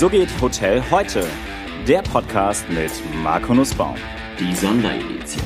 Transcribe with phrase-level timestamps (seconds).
[0.00, 1.26] So geht Hotel heute.
[1.86, 2.90] Der Podcast mit
[3.22, 3.96] Marco Nussbaum.
[4.40, 5.44] Die Sonderedition.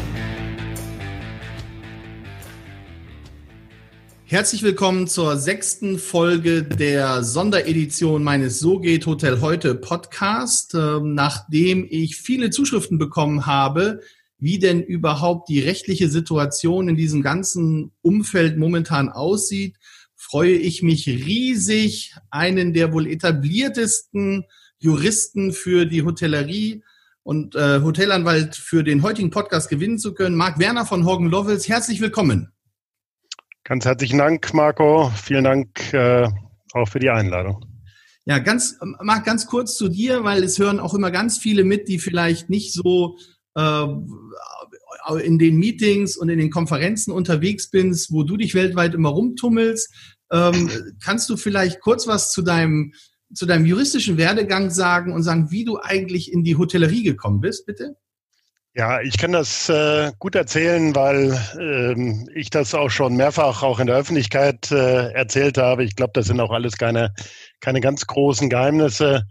[4.27, 10.77] Herzlich willkommen zur sechsten Folge der Sonderedition meines So geht Hotel heute Podcast.
[10.77, 14.02] Ähm, nachdem ich viele Zuschriften bekommen habe,
[14.39, 19.79] wie denn überhaupt die rechtliche Situation in diesem ganzen Umfeld momentan aussieht,
[20.25, 24.44] freue ich mich riesig, einen der wohl etabliertesten
[24.79, 26.82] Juristen für die Hotellerie
[27.22, 30.35] und äh, Hotelanwalt für den heutigen Podcast gewinnen zu können.
[30.35, 32.52] Marc Werner von Horgen Lovells, herzlich willkommen.
[33.64, 35.12] Ganz herzlichen Dank, Marco.
[35.14, 36.27] Vielen Dank äh,
[36.72, 37.62] auch für die Einladung.
[38.25, 41.88] Ja, ganz, Marc, ganz kurz zu dir, weil es hören auch immer ganz viele mit,
[41.88, 43.19] die vielleicht nicht so
[43.55, 43.86] äh,
[45.22, 49.92] in den Meetings und in den Konferenzen unterwegs bist, wo du dich weltweit immer rumtummelst.
[50.33, 50.70] Ähm,
[51.03, 52.92] kannst du vielleicht kurz was zu deinem,
[53.33, 57.66] zu deinem juristischen Werdegang sagen und sagen, wie du eigentlich in die Hotellerie gekommen bist,
[57.66, 57.97] bitte?
[58.77, 63.78] Ja, ich kann das äh, gut erzählen, weil ähm, ich das auch schon mehrfach auch
[63.78, 65.84] in der Öffentlichkeit äh, erzählt habe.
[65.84, 67.14] Ich glaube, das sind auch alles keine,
[67.61, 69.28] keine ganz großen Geheimnisse.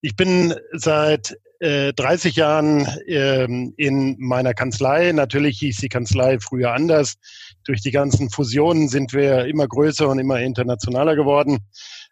[0.00, 5.12] Ich bin seit äh, 30 Jahren ähm, in meiner Kanzlei.
[5.12, 7.16] Natürlich hieß die Kanzlei früher anders.
[7.66, 11.58] Durch die ganzen Fusionen sind wir immer größer und immer internationaler geworden.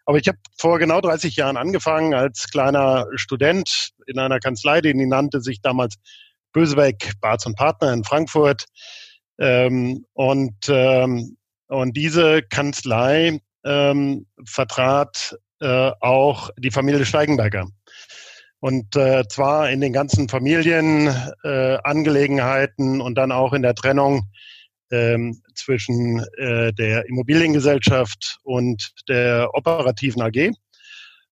[0.05, 4.93] Aber ich habe vor genau 30 Jahren angefangen als kleiner Student in einer Kanzlei, die
[4.93, 5.95] nannte sich damals
[6.53, 8.65] Bösebeck, Barz und Partner in Frankfurt.
[9.39, 17.67] Ähm, und, ähm, und diese Kanzlei ähm, vertrat äh, auch die Familie Steigenberger.
[18.59, 24.31] Und äh, zwar in den ganzen Familienangelegenheiten äh, und dann auch in der Trennung
[24.95, 30.51] ähm, zwischen äh, der Immobiliengesellschaft und der operativen AG.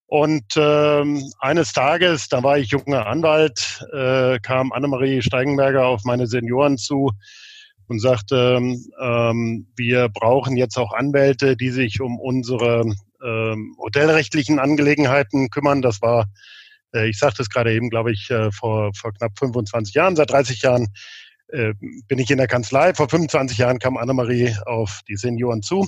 [0.06, 6.28] Und ähm, eines Tages, da war ich junger Anwalt, äh, kam Annemarie Steigenberger auf meine
[6.28, 7.12] Senioren zu
[7.88, 8.60] und sagte,
[9.02, 12.86] ähm, wir brauchen jetzt auch Anwälte, die sich um unsere
[13.26, 15.82] ähm, hotelrechtlichen Angelegenheiten kümmern.
[15.82, 16.28] Das war
[16.94, 20.32] äh, ich sagte es gerade eben, glaube ich, äh, vor, vor knapp 25 Jahren, seit
[20.32, 20.88] 30 Jahren
[21.54, 21.74] äh,
[22.08, 22.94] bin ich in der Kanzlei.
[22.94, 25.88] Vor 25 Jahren kam Annemarie auf die Senioren zu.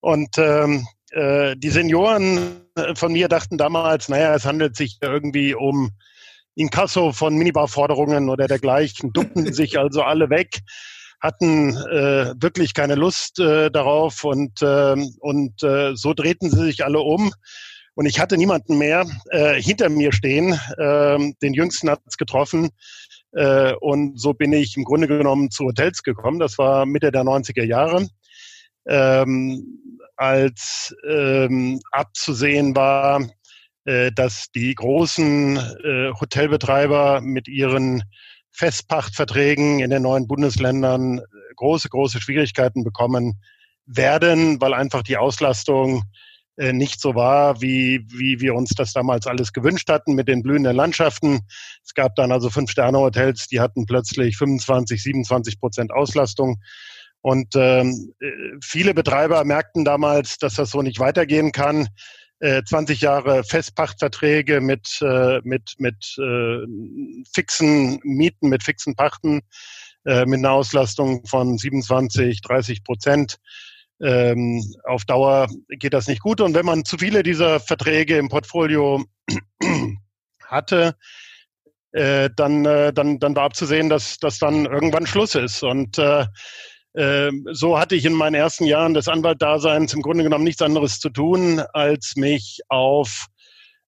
[0.00, 2.62] Und ähm, äh, die Senioren
[2.94, 5.90] von mir dachten damals, naja, es handelt sich irgendwie um
[6.56, 10.60] Inkasso von Minibarforderungen oder dergleichen, duckten sich also alle weg,
[11.20, 16.84] hatten äh, wirklich keine Lust äh, darauf und, äh, und äh, so drehten sie sich
[16.84, 17.32] alle um
[17.94, 20.58] und ich hatte niemanden mehr äh, hinter mir stehen.
[20.78, 22.70] Ähm, den Jüngsten hat es getroffen.
[23.34, 26.38] Äh, und so bin ich im Grunde genommen zu Hotels gekommen.
[26.38, 28.06] Das war Mitte der 90er Jahre.
[28.86, 29.80] Ähm,
[30.16, 33.26] als ähm, abzusehen war,
[33.84, 38.02] äh, dass die großen äh, Hotelbetreiber mit ihren
[38.52, 41.20] Festpachtverträgen in den neuen Bundesländern
[41.56, 43.40] große, große Schwierigkeiten bekommen
[43.86, 46.23] werden, weil einfach die Auslastung äh,
[46.56, 50.76] nicht so war, wie, wie wir uns das damals alles gewünscht hatten mit den blühenden
[50.76, 51.40] Landschaften.
[51.84, 56.60] Es gab dann also Fünf-Sterne-Hotels, die hatten plötzlich 25, 27 Prozent Auslastung.
[57.24, 58.30] Und ähm, äh,
[58.62, 61.88] viele Betreiber merkten damals, dass das so nicht weitergehen kann.
[62.40, 66.66] Äh, 20 Jahre Festpachtverträge mit, äh, mit, mit äh,
[67.32, 69.40] fixen Mieten, mit fixen Pachten,
[70.04, 73.38] äh, mit einer Auslastung von 27, 30 Prozent
[74.00, 76.40] ähm, auf Dauer geht das nicht gut.
[76.40, 79.04] Und wenn man zu viele dieser Verträge im Portfolio
[80.46, 80.96] hatte,
[81.92, 85.62] äh, dann, äh, dann, dann war abzusehen, dass, dass dann irgendwann Schluss ist.
[85.62, 86.26] Und äh,
[86.94, 90.98] äh, so hatte ich in meinen ersten Jahren des Anwaltdaseins im Grunde genommen nichts anderes
[90.98, 93.26] zu tun, als mich auf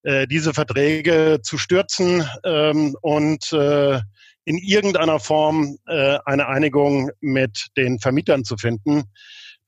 [0.03, 4.01] äh, diese Verträge zu stürzen ähm, und äh,
[4.45, 9.05] in irgendeiner Form äh, eine Einigung mit den Vermietern zu finden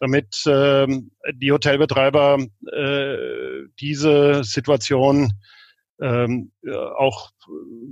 [0.00, 2.38] damit ähm, die Hotelbetreiber
[2.72, 3.16] äh,
[3.80, 5.32] diese Situation
[6.00, 6.52] ähm,
[6.96, 7.30] auch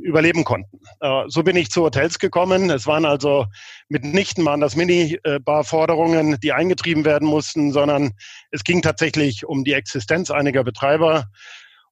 [0.02, 0.80] überleben konnten.
[1.00, 2.70] Äh, so bin ich zu Hotels gekommen.
[2.70, 3.46] Es waren also
[3.88, 8.12] mitnichten waren das Minibar-Forderungen, die eingetrieben werden mussten, sondern
[8.50, 11.24] es ging tatsächlich um die Existenz einiger Betreiber.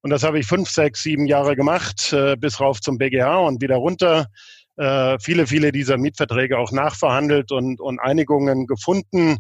[0.03, 3.63] Und das habe ich fünf, sechs, sieben Jahre gemacht, äh, bis rauf zum BGH und
[3.63, 4.29] wieder runter.
[4.77, 9.39] Äh, viele, viele dieser Mietverträge auch nachverhandelt und, und Einigungen gefunden.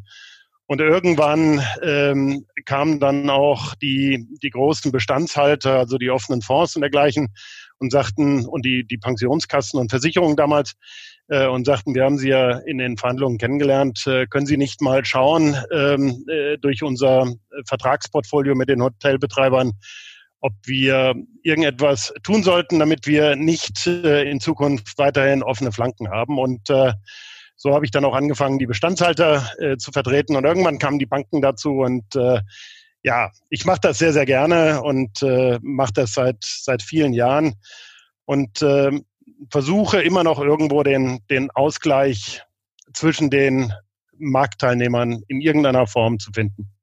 [0.67, 6.81] Und irgendwann ähm, kamen dann auch die, die großen Bestandshalter, also die offenen Fonds und
[6.81, 7.29] dergleichen,
[7.79, 10.75] und sagten, und die, die Pensionskassen und Versicherungen damals,
[11.29, 14.81] äh, und sagten, wir haben Sie ja in den Verhandlungen kennengelernt, äh, können Sie nicht
[14.81, 17.33] mal schauen ähm, äh, durch unser
[17.67, 19.73] Vertragsportfolio mit den Hotelbetreibern,
[20.41, 26.39] ob wir irgendetwas tun sollten, damit wir nicht äh, in Zukunft weiterhin offene Flanken haben.
[26.39, 26.93] Und äh,
[27.56, 30.37] so habe ich dann auch angefangen, die Bestandshalter äh, zu vertreten.
[30.37, 31.81] Und irgendwann kamen die Banken dazu.
[31.81, 32.41] Und äh,
[33.03, 37.55] ja, ich mache das sehr, sehr gerne und äh, mache das seit, seit vielen Jahren.
[38.25, 38.91] Und äh,
[39.51, 42.43] versuche immer noch irgendwo den, den Ausgleich
[42.93, 43.73] zwischen den
[44.17, 46.74] Marktteilnehmern in irgendeiner Form zu finden.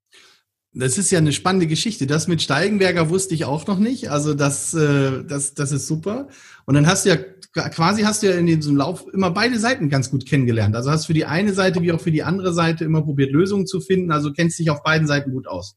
[0.73, 2.07] Das ist ja eine spannende Geschichte.
[2.07, 4.09] Das mit Steigenberger wusste ich auch noch nicht.
[4.09, 6.29] Also das, äh, das, das ist super.
[6.65, 7.17] Und dann hast du ja
[7.53, 10.75] quasi hast du ja in diesem Lauf immer beide Seiten ganz gut kennengelernt.
[10.75, 13.67] Also hast für die eine Seite wie auch für die andere Seite immer probiert, Lösungen
[13.67, 14.11] zu finden.
[14.11, 15.75] Also kennst dich auf beiden Seiten gut aus.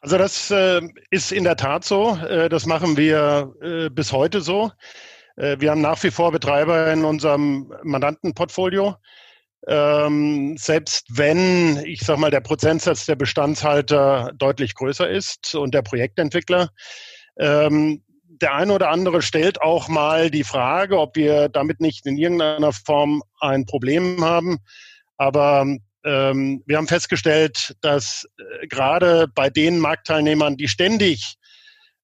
[0.00, 0.80] Also das äh,
[1.10, 2.16] ist in der Tat so.
[2.28, 4.70] Äh, das machen wir äh, bis heute so.
[5.38, 8.96] Wir haben nach wie vor Betreiber in unserem Mandantenportfolio.
[9.68, 15.82] Ähm, selbst wenn, ich sag mal, der Prozentsatz der Bestandshalter deutlich größer ist und der
[15.82, 16.70] Projektentwickler,
[17.38, 18.02] ähm,
[18.40, 22.72] der eine oder andere stellt auch mal die Frage, ob wir damit nicht in irgendeiner
[22.72, 24.58] Form ein Problem haben.
[25.16, 25.66] Aber
[26.04, 31.36] ähm, wir haben festgestellt, dass äh, gerade bei den Marktteilnehmern, die ständig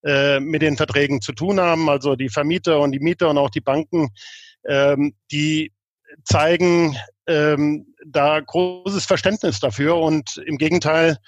[0.04, 3.50] äh, mit den Verträgen zu tun haben, also die Vermieter und die Mieter und auch
[3.50, 4.08] die Banken,
[4.66, 5.72] ähm, die
[6.24, 6.96] zeigen
[7.26, 11.18] ähm, da großes Verständnis dafür und im Gegenteil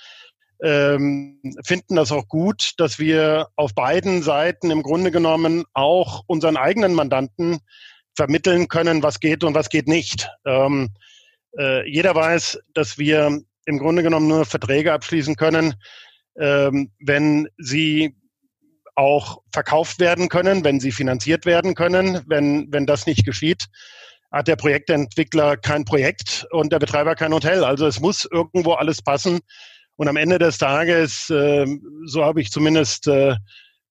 [0.62, 6.56] ähm, finden das auch gut, dass wir auf beiden Seiten im Grunde genommen auch unseren
[6.56, 7.58] eigenen Mandanten
[8.16, 10.28] vermitteln können, was geht und was geht nicht.
[10.46, 10.90] Ähm,
[11.58, 15.74] äh, jeder weiß, dass wir im Grunde genommen nur Verträge abschließen können,
[16.38, 18.16] ähm, wenn sie
[18.94, 22.22] auch verkauft werden können, wenn sie finanziert werden können.
[22.26, 23.66] Wenn, wenn das nicht geschieht,
[24.34, 27.62] hat der Projektentwickler kein Projekt und der Betreiber kein Hotel.
[27.62, 29.38] Also es muss irgendwo alles passen.
[29.94, 31.66] Und am Ende des Tages, äh,
[32.04, 33.36] so habe ich zumindest äh,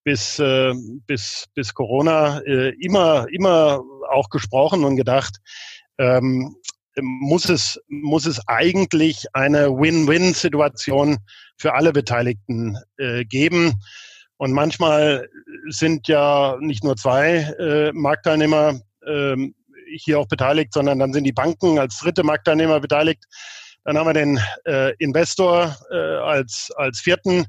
[0.03, 0.73] bis, äh,
[1.07, 3.81] bis, bis Corona äh, immer, immer
[4.11, 5.37] auch gesprochen und gedacht,
[5.97, 6.57] ähm,
[6.99, 11.19] muss es, muss es eigentlich eine Win-Win-Situation
[11.57, 13.75] für alle Beteiligten äh, geben.
[14.35, 15.29] Und manchmal
[15.69, 19.55] sind ja nicht nur zwei Marktteilnehmer ähm,
[20.01, 23.23] hier auch beteiligt, sondern dann sind die Banken als dritte Marktteilnehmer beteiligt.
[23.83, 27.45] Dann haben wir den äh, Investor äh, als, als vierten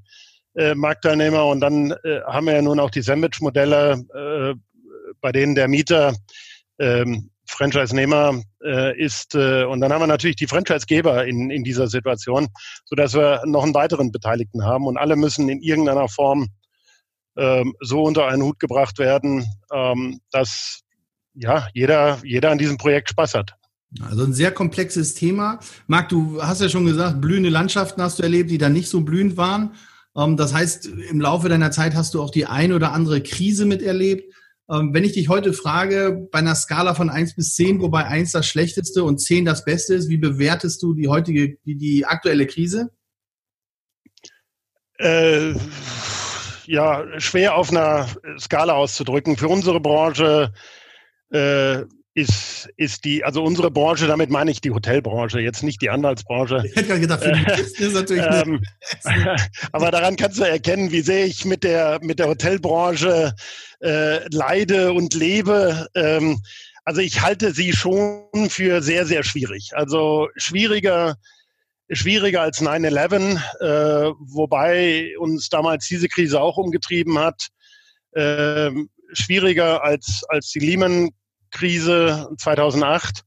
[0.56, 4.54] äh, Marktteilnehmer und dann äh, haben wir ja nun auch die Sandwich-Modelle, äh,
[5.20, 6.14] bei denen der Mieter
[6.78, 9.34] ähm, Franchise-Nehmer äh, ist.
[9.34, 12.48] Und dann haben wir natürlich die Franchise-Geber in, in dieser Situation,
[12.86, 16.48] sodass wir noch einen weiteren Beteiligten haben und alle müssen in irgendeiner Form
[17.36, 20.83] ähm, so unter einen Hut gebracht werden, ähm, dass
[21.34, 23.54] ja, jeder, jeder an diesem Projekt Spaß hat.
[24.02, 25.60] Also ein sehr komplexes Thema.
[25.86, 29.02] Marc, du hast ja schon gesagt, blühende Landschaften hast du erlebt, die da nicht so
[29.02, 29.74] blühend waren.
[30.16, 33.66] Ähm, das heißt, im Laufe deiner Zeit hast du auch die ein oder andere Krise
[33.66, 34.32] miterlebt.
[34.70, 38.32] Ähm, wenn ich dich heute frage, bei einer Skala von eins bis zehn, wobei eins
[38.32, 42.46] das schlechteste und zehn das Beste ist, wie bewertest du die heutige, die, die aktuelle
[42.46, 42.90] Krise?
[44.98, 45.54] Äh,
[46.66, 48.08] ja, schwer auf einer
[48.38, 49.36] Skala auszudrücken.
[49.36, 50.52] Für unsere Branche
[51.30, 51.84] äh,
[52.14, 56.62] ist, ist die, also unsere Branche, damit meine ich die Hotelbranche, jetzt nicht die Anwaltsbranche.
[56.64, 58.62] Ich hätte gerade gedacht, für die Kisten ist natürlich ähm,
[59.72, 63.34] Aber daran kannst du erkennen, wie sehr ich mit der, mit der Hotelbranche
[63.80, 65.88] äh, leide und lebe.
[65.96, 66.40] Ähm,
[66.84, 69.70] also ich halte sie schon für sehr, sehr schwierig.
[69.74, 71.16] Also schwieriger,
[71.90, 77.48] schwieriger als 9-11, äh, wobei uns damals diese Krise auch umgetrieben hat.
[78.12, 78.70] Äh,
[79.12, 80.60] schwieriger als, als die
[81.54, 83.24] Lehman-Krise 2008.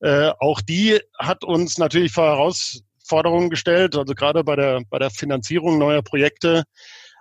[0.00, 5.10] Äh, auch die hat uns natürlich vor Herausforderungen gestellt, also gerade bei der, bei der
[5.10, 6.64] Finanzierung neuer Projekte.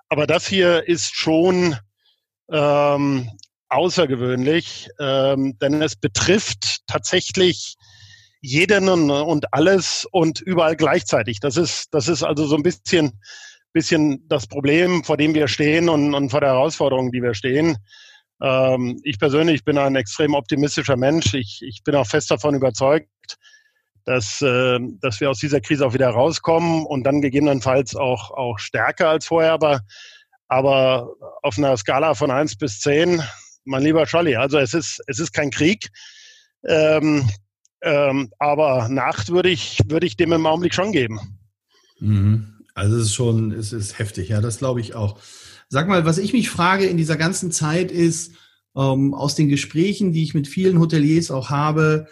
[0.10, 1.76] Aber das hier ist schon
[2.52, 3.30] ähm,
[3.70, 7.76] außergewöhnlich, ähm, denn es betrifft tatsächlich
[8.40, 11.40] jeden und alles und überall gleichzeitig.
[11.40, 13.20] Das ist, das ist also so ein bisschen,
[13.74, 17.78] bisschen das Problem, vor dem wir stehen und, und vor der Herausforderung, die wir stehen.
[18.42, 21.34] Ähm, ich persönlich bin ein extrem optimistischer Mensch.
[21.34, 23.38] Ich, ich bin auch fest davon überzeugt,
[24.06, 28.60] dass, äh, dass wir aus dieser Krise auch wieder rauskommen und dann gegebenenfalls auch, auch
[28.60, 29.54] stärker als vorher.
[29.54, 29.82] Aber,
[30.48, 31.10] aber
[31.42, 33.22] auf einer Skala von eins bis zehn,
[33.66, 35.90] mein lieber Scholli, also es ist, es ist kein Krieg.
[36.66, 37.30] Ähm,
[37.82, 41.20] ähm, aber Nacht würde ich, würde ich dem im Augenblick schon geben.
[42.00, 42.54] Mhm.
[42.74, 45.20] Also es ist schon, es ist heftig, ja, das glaube ich auch.
[45.70, 48.34] Sag mal, was ich mich frage in dieser ganzen Zeit ist,
[48.76, 52.08] ähm, aus den Gesprächen, die ich mit vielen Hoteliers auch habe,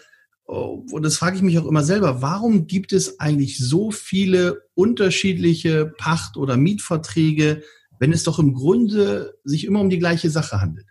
[0.46, 4.62] oh, und das frage ich mich auch immer selber, warum gibt es eigentlich so viele
[4.74, 7.62] unterschiedliche Pacht- oder Mietverträge
[7.98, 10.86] wenn es doch im Grunde sich immer um die gleiche Sache handelt.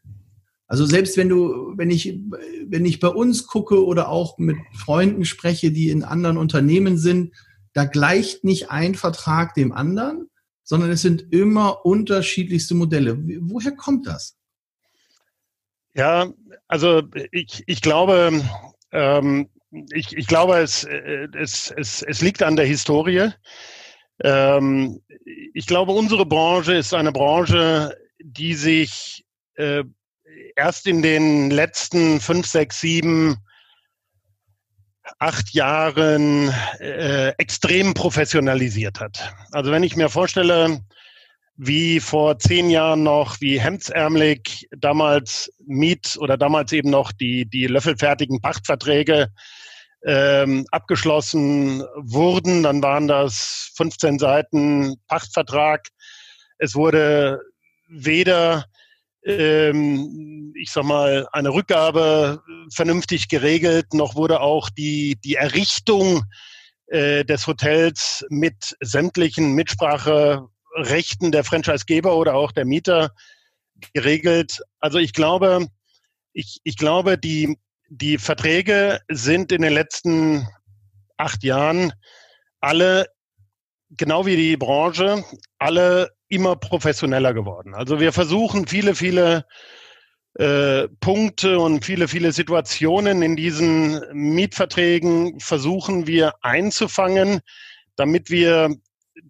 [0.68, 2.20] Also selbst wenn du, wenn ich,
[2.68, 7.34] wenn ich bei uns gucke oder auch mit Freunden spreche, die in anderen Unternehmen sind,
[7.74, 10.28] da gleicht nicht ein Vertrag dem anderen,
[10.66, 13.18] sondern es sind immer unterschiedlichste Modelle.
[13.42, 14.36] Woher kommt das?
[15.94, 16.28] Ja,
[16.68, 18.44] also ich, ich glaube,
[18.92, 19.50] ähm,
[19.94, 23.30] ich, ich glaube, es, es, es, es liegt an der Historie.
[24.22, 25.02] Ähm,
[25.54, 29.24] ich glaube, unsere Branche ist eine Branche, die sich
[29.56, 29.84] äh,
[30.56, 33.38] erst in den letzten fünf, sechs, sieben,
[35.20, 39.34] acht Jahren äh, extrem professionalisiert hat.
[39.52, 40.80] Also wenn ich mir vorstelle,
[41.58, 47.68] wie vor zehn Jahren noch, wie hemdsärmelig damals Miet oder damals eben noch die, die
[47.68, 49.30] löffelfertigen Pachtverträge
[50.06, 55.88] ähm, abgeschlossen wurden, dann waren das 15 Seiten Pachtvertrag.
[56.58, 57.40] Es wurde
[57.88, 58.66] weder
[59.26, 62.42] ähm, ich sag mal, eine Rückgabe
[62.74, 66.24] vernünftig geregelt, noch wurde auch die, die Errichtung
[66.88, 73.12] äh, des Hotels mit sämtlichen Mitspracherechten der Franchisegeber oder auch der Mieter
[73.94, 74.62] geregelt.
[74.80, 75.68] Also ich glaube,
[76.34, 77.58] ich, ich glaube, die,
[77.90, 80.48] die Verträge sind in den letzten
[81.18, 81.94] acht Jahren
[82.60, 83.08] alle,
[83.90, 85.24] genau wie die Branche,
[85.60, 87.74] alle immer professioneller geworden.
[87.74, 89.46] Also wir versuchen viele, viele
[90.36, 97.40] äh, Punkte und viele, viele Situationen in diesen Mietverträgen versuchen wir einzufangen,
[97.96, 98.76] damit wir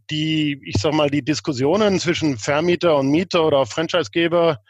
[0.10, 4.62] die, ich sag mal, die Diskussionen zwischen Vermieter und Mieter oder Franchisegeber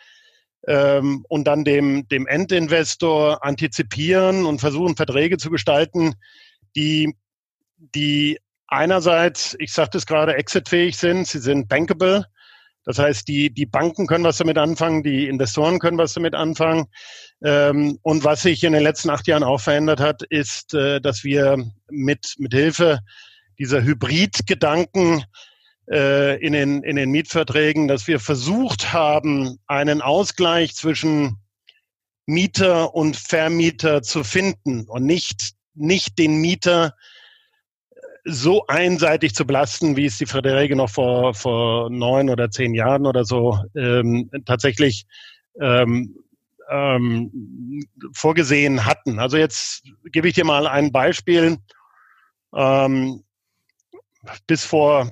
[0.68, 6.16] ähm, und dann dem, dem Endinvestor antizipieren und versuchen, Verträge zu gestalten,
[6.76, 7.16] die,
[7.78, 12.26] die einerseits, ich sagte es gerade, exitfähig sind, sie sind bankable.
[12.86, 16.86] Das heißt, die, die Banken können was damit anfangen, die Investoren können was damit anfangen.
[17.44, 21.24] Ähm, und was sich in den letzten acht Jahren auch verändert hat, ist, äh, dass
[21.24, 21.58] wir
[21.90, 23.00] mit, mit Hilfe
[23.58, 25.24] dieser Hybridgedanken
[25.90, 31.38] äh, in, den, in den Mietverträgen, dass wir versucht haben, einen Ausgleich zwischen
[32.28, 36.94] Mieter und Vermieter zu finden und nicht, nicht den Mieter
[38.26, 43.06] so einseitig zu belasten, wie es die Verträge noch vor, vor neun oder zehn Jahren
[43.06, 45.06] oder so ähm, tatsächlich
[45.62, 46.16] ähm,
[46.70, 49.20] ähm, vorgesehen hatten.
[49.20, 51.58] Also jetzt gebe ich dir mal ein Beispiel.
[52.56, 53.24] Ähm,
[54.48, 55.12] bis vor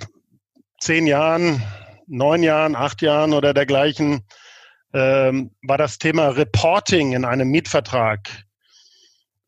[0.80, 1.62] zehn Jahren,
[2.08, 4.24] neun Jahren, acht Jahren oder dergleichen
[4.94, 8.28] ähm, war das Thema Reporting in einem Mietvertrag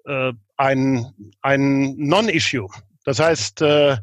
[0.05, 1.05] äh, ein,
[1.41, 2.69] ein Non-Issue.
[3.05, 3.97] Das heißt, äh,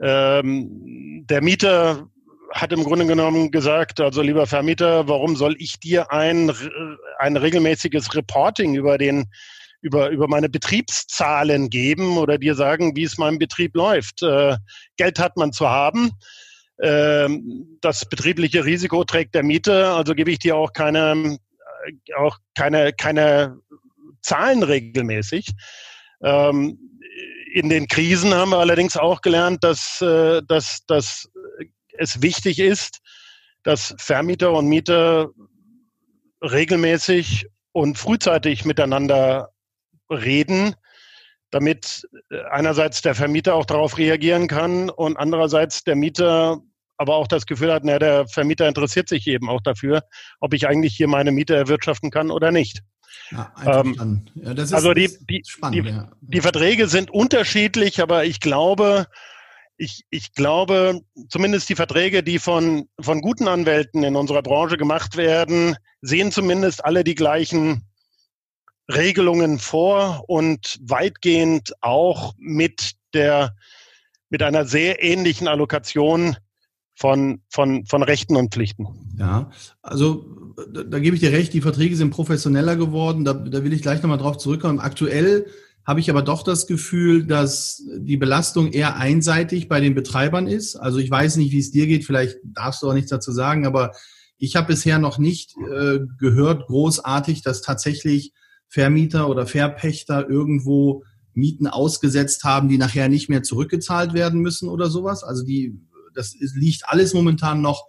[0.00, 2.08] ähm, der Mieter
[2.52, 6.50] hat im Grunde genommen gesagt, also lieber Vermieter, warum soll ich dir ein,
[7.18, 9.26] ein regelmäßiges Reporting über den
[9.80, 14.22] über, über meine Betriebszahlen geben oder dir sagen, wie es meinem Betrieb läuft.
[14.22, 14.56] Äh,
[14.96, 16.10] Geld hat man zu haben.
[16.78, 17.28] Äh,
[17.80, 21.38] das betriebliche Risiko trägt der Mieter, also gebe ich dir auch keine,
[22.16, 23.58] auch keine, keine
[24.20, 25.50] Zahlen regelmäßig.
[26.22, 26.97] Ähm,
[27.52, 31.28] in den Krisen haben wir allerdings auch gelernt, dass, äh, dass, dass
[31.96, 33.00] es wichtig ist,
[33.62, 35.30] dass Vermieter und Mieter
[36.42, 39.50] regelmäßig und frühzeitig miteinander
[40.10, 40.74] reden,
[41.50, 42.06] damit
[42.50, 46.60] einerseits der Vermieter auch darauf reagieren kann und andererseits der Mieter
[46.98, 50.02] aber auch das Gefühl hat, na, der Vermieter interessiert sich eben auch dafür,
[50.40, 52.80] ob ich eigentlich hier meine Miete erwirtschaften kann oder nicht.
[53.30, 56.10] Ja, ähm, ja, ist, also die, die, spannend, die, ja.
[56.20, 59.06] die Verträge sind unterschiedlich, aber ich glaube,
[59.76, 65.16] ich, ich glaube, zumindest die Verträge, die von, von guten Anwälten in unserer Branche gemacht
[65.16, 67.84] werden, sehen zumindest alle die gleichen
[68.92, 73.54] Regelungen vor und weitgehend auch mit der,
[74.30, 76.36] mit einer sehr ähnlichen Allokation
[76.94, 79.07] von, von, von Rechten und Pflichten.
[79.18, 79.50] Ja,
[79.82, 83.24] also da, da gebe ich dir recht, die Verträge sind professioneller geworden.
[83.24, 84.78] Da, da will ich gleich nochmal drauf zurückkommen.
[84.78, 85.46] Aktuell
[85.84, 90.76] habe ich aber doch das Gefühl, dass die Belastung eher einseitig bei den Betreibern ist.
[90.76, 93.66] Also ich weiß nicht, wie es dir geht, vielleicht darfst du auch nichts dazu sagen,
[93.66, 93.92] aber
[94.36, 98.32] ich habe bisher noch nicht äh, gehört, großartig, dass tatsächlich
[98.68, 104.90] Vermieter oder Verpächter irgendwo Mieten ausgesetzt haben, die nachher nicht mehr zurückgezahlt werden müssen oder
[104.90, 105.24] sowas.
[105.24, 105.80] Also die
[106.14, 107.86] das liegt alles momentan noch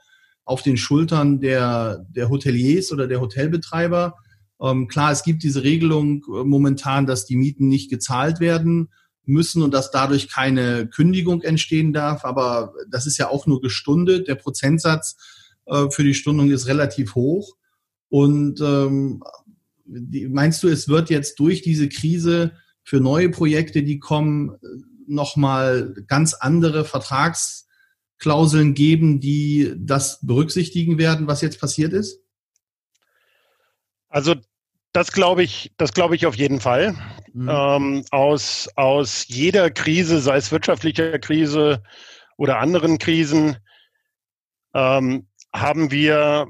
[0.50, 4.16] auf den Schultern der, der Hoteliers oder der Hotelbetreiber.
[4.60, 8.90] Ähm, klar, es gibt diese Regelung äh, momentan, dass die Mieten nicht gezahlt werden
[9.26, 12.26] müssen und dass dadurch keine Kündigung entstehen darf.
[12.26, 14.28] Aber das ist ja auch nur gestundet.
[14.28, 15.18] Der Prozentsatz
[15.68, 17.56] äh, für die Stundung ist relativ hoch.
[18.10, 19.22] Und ähm,
[19.86, 22.54] meinst du, es wird jetzt durch diese Krise
[22.84, 24.58] für neue Projekte, die kommen,
[25.06, 26.86] nochmal ganz andere
[28.20, 32.22] Vertragsklauseln geben, die das berücksichtigen werden, was jetzt passiert ist?
[34.10, 34.36] Also
[34.92, 36.96] das glaube ich, das glaube ich auf jeden Fall.
[37.34, 37.50] Mhm.
[37.50, 41.84] Ähm, aus, aus jeder Krise, sei es wirtschaftlicher Krise
[42.38, 43.58] oder anderen Krisen,
[44.74, 46.48] ähm, haben wir,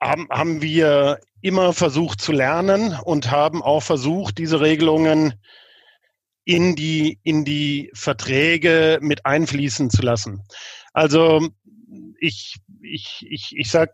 [0.00, 5.34] haben, haben wir immer versucht zu lernen und haben auch versucht, diese Regelungen
[6.44, 10.42] in die, in die Verträge mit einfließen zu lassen.
[10.94, 11.46] Also
[12.18, 13.90] ich, ich, ich, ich sag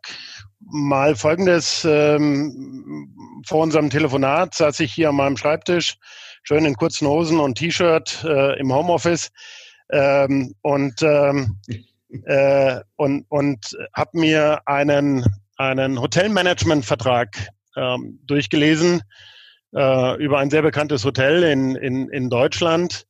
[0.60, 1.84] mal Folgendes.
[1.84, 5.96] Ähm, vor unserem Telefonat saß ich hier an meinem Schreibtisch,
[6.42, 9.32] schön in kurzen Hosen und T-Shirt äh, im Homeoffice
[9.90, 11.58] ähm, und, ähm,
[12.26, 15.24] äh, und, und habe mir einen,
[15.56, 19.02] einen Hotelmanagement-Vertrag ähm, durchgelesen
[19.74, 23.06] äh, über ein sehr bekanntes Hotel in, in, in Deutschland.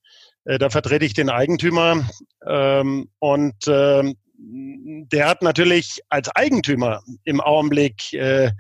[0.51, 2.05] Äh, da vertrete ich den Eigentümer
[2.47, 8.51] ähm, und äh, der hat natürlich als Eigentümer im Augenblick äh,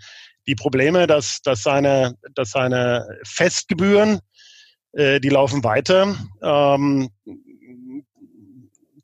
[0.46, 4.20] die Probleme, dass, dass, seine, dass seine Festgebühren,
[4.92, 6.14] äh, die laufen weiter.
[6.42, 7.10] Ähm,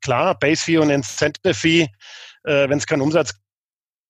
[0.00, 1.88] klar, Base Fee und Incentive Fee,
[2.44, 3.34] äh, wenn es keinen Umsatz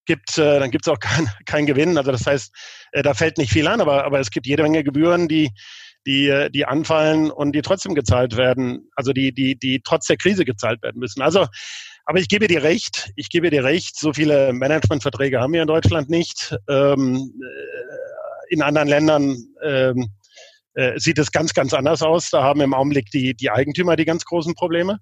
[0.04, 1.96] gibt, äh, dann gibt es auch keinen kein Gewinn.
[1.96, 2.54] Also das heißt,
[2.92, 5.50] äh, da fällt nicht viel an, aber, aber es gibt jede Menge Gebühren, die,
[6.06, 10.44] die, die anfallen und die trotzdem gezahlt werden, also die, die, die trotz der Krise
[10.44, 11.22] gezahlt werden müssen.
[11.22, 11.46] Also
[12.08, 15.66] aber ich gebe dir recht, ich gebe dir recht, so viele Managementverträge haben wir in
[15.66, 16.56] Deutschland nicht.
[16.68, 20.08] Ähm, äh, in anderen Ländern ähm,
[20.74, 22.30] äh, sieht es ganz, ganz anders aus.
[22.30, 25.00] Da haben im Augenblick die, die Eigentümer die ganz großen Probleme.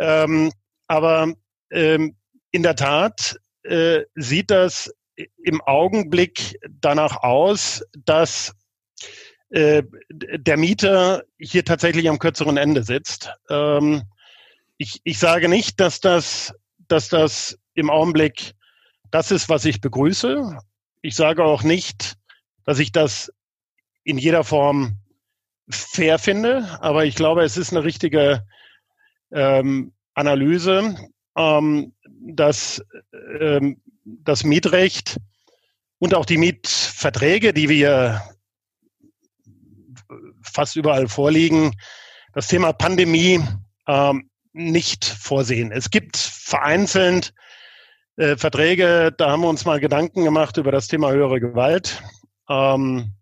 [0.00, 0.50] Ähm,
[0.88, 1.32] aber
[1.70, 2.16] ähm,
[2.50, 4.92] in der Tat äh, sieht das
[5.44, 8.54] im Augenblick danach aus, dass
[9.50, 13.30] äh, der Mieter hier tatsächlich am kürzeren Ende sitzt.
[13.48, 14.02] Ähm,
[14.76, 16.54] ich, ich sage nicht, dass das,
[16.88, 18.54] dass das im Augenblick
[19.10, 20.58] das ist, was ich begrüße.
[21.02, 22.16] Ich sage auch nicht,
[22.64, 23.32] dass ich das
[24.04, 24.98] in jeder Form
[25.70, 28.46] fair finde, aber ich glaube, es ist eine richtige
[29.30, 30.96] ähm, Analyse,
[31.36, 32.82] ähm, dass
[33.40, 35.18] ähm, das Mietrecht
[35.98, 38.22] und auch die Mietverträge, die wir
[40.48, 41.72] fast überall vorliegen,
[42.34, 43.40] das Thema Pandemie
[43.86, 45.72] ähm, nicht vorsehen.
[45.72, 47.32] Es gibt vereinzelt
[48.16, 52.02] äh, Verträge, da haben wir uns mal Gedanken gemacht über das Thema höhere Gewalt.
[52.48, 53.12] Ähm,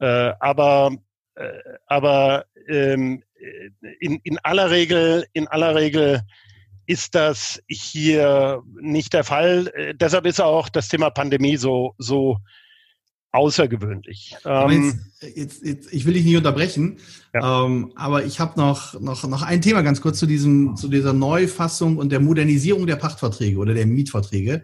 [0.00, 0.96] äh, aber
[1.36, 3.22] äh, aber ähm,
[4.00, 6.22] in, in aller Regel, in aller Regel
[6.86, 9.68] ist das hier nicht der Fall.
[9.74, 12.38] Äh, deshalb ist auch das Thema Pandemie so, so
[13.34, 14.36] außergewöhnlich.
[14.44, 16.98] Ähm, jetzt, jetzt, jetzt, ich will dich nicht unterbrechen,
[17.34, 17.66] ja.
[17.66, 21.12] ähm, aber ich habe noch, noch, noch ein Thema ganz kurz zu, diesem, zu dieser
[21.12, 24.62] Neufassung und der Modernisierung der Pachtverträge oder der Mietverträge.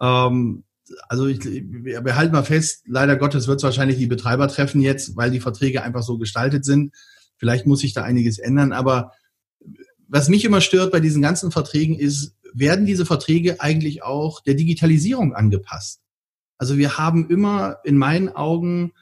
[0.00, 0.62] Ähm,
[1.08, 5.16] also ich, wir halten mal fest, leider Gottes wird es wahrscheinlich die Betreiber treffen jetzt,
[5.16, 6.94] weil die Verträge einfach so gestaltet sind.
[7.38, 9.10] Vielleicht muss sich da einiges ändern, aber
[10.06, 14.54] was mich immer stört bei diesen ganzen Verträgen ist, werden diese Verträge eigentlich auch der
[14.54, 16.02] Digitalisierung angepasst?
[16.58, 18.92] Also wir haben immer in meinen Augen,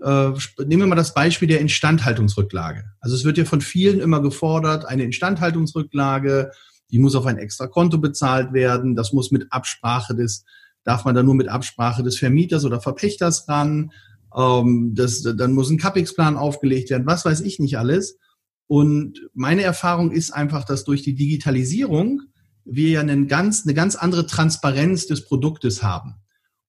[0.00, 2.84] äh, nehmen wir mal das Beispiel der Instandhaltungsrücklage.
[3.00, 6.50] Also es wird ja von vielen immer gefordert, eine Instandhaltungsrücklage,
[6.90, 10.44] die muss auf ein extra Konto bezahlt werden, das muss mit Absprache des,
[10.84, 13.92] darf man da nur mit Absprache des Vermieters oder Verpächters ran,
[14.36, 18.18] ähm, das, dann muss ein CAPEX-Plan aufgelegt werden, was weiß ich nicht alles.
[18.66, 22.22] Und meine Erfahrung ist einfach, dass durch die Digitalisierung
[22.64, 26.19] wir ja einen ganz, eine ganz andere Transparenz des Produktes haben.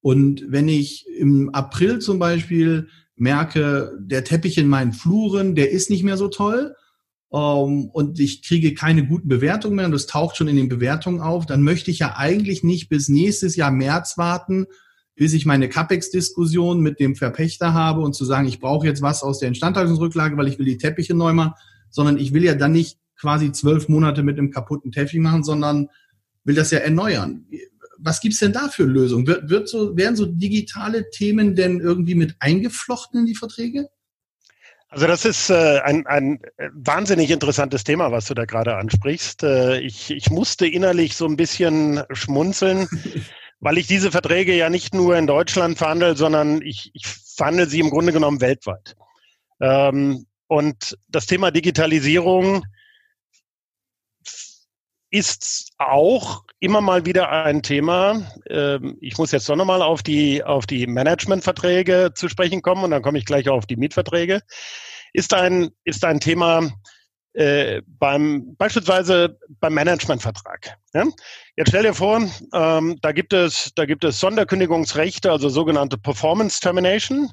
[0.01, 5.89] Und wenn ich im April zum Beispiel merke, der Teppich in meinen Fluren, der ist
[5.89, 6.75] nicht mehr so toll
[7.31, 11.21] ähm, und ich kriege keine guten Bewertungen mehr und das taucht schon in den Bewertungen
[11.21, 14.65] auf, dann möchte ich ja eigentlich nicht bis nächstes Jahr März warten,
[15.15, 19.21] bis ich meine CAPEX-Diskussion mit dem Verpächter habe und zu sagen, ich brauche jetzt was
[19.21, 21.53] aus der Instandhaltungsrücklage, weil ich will die Teppiche neu machen,
[21.91, 25.89] sondern ich will ja dann nicht quasi zwölf Monate mit einem kaputten Teppich machen, sondern
[26.43, 27.45] will das ja erneuern
[28.03, 29.27] was gibt's denn da für Lösungen?
[29.27, 33.89] Wird, wird so, werden so digitale Themen denn irgendwie mit eingeflochten in die Verträge?
[34.89, 36.41] Also das ist äh, ein, ein
[36.73, 39.43] wahnsinnig interessantes Thema, was du da gerade ansprichst.
[39.43, 42.87] Äh, ich, ich musste innerlich so ein bisschen schmunzeln,
[43.61, 47.79] weil ich diese Verträge ja nicht nur in Deutschland verhandle, sondern ich, ich verhandle sie
[47.79, 48.95] im Grunde genommen weltweit.
[49.61, 52.65] Ähm, und das Thema Digitalisierung
[55.11, 58.25] ist auch immer mal wieder ein Thema.
[58.49, 62.91] Ähm, ich muss jetzt doch nochmal auf die, auf die Managementverträge zu sprechen kommen und
[62.91, 64.41] dann komme ich gleich auf die Mietverträge.
[65.13, 66.71] Ist ein, ist ein Thema,
[67.33, 70.77] äh, beim beispielsweise beim Managementvertrag.
[70.93, 71.05] Ja?
[71.55, 72.21] Jetzt stell dir vor,
[72.53, 77.29] ähm, da gibt es da gibt es Sonderkündigungsrechte, also sogenannte Performance Termination.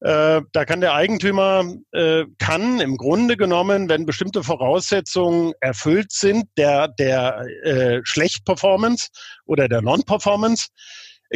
[0.00, 6.44] Äh, da kann der Eigentümer äh, kann im Grunde genommen, wenn bestimmte Voraussetzungen erfüllt sind,
[6.56, 9.08] der der äh, schlecht Performance
[9.44, 10.68] oder der Non-Performance,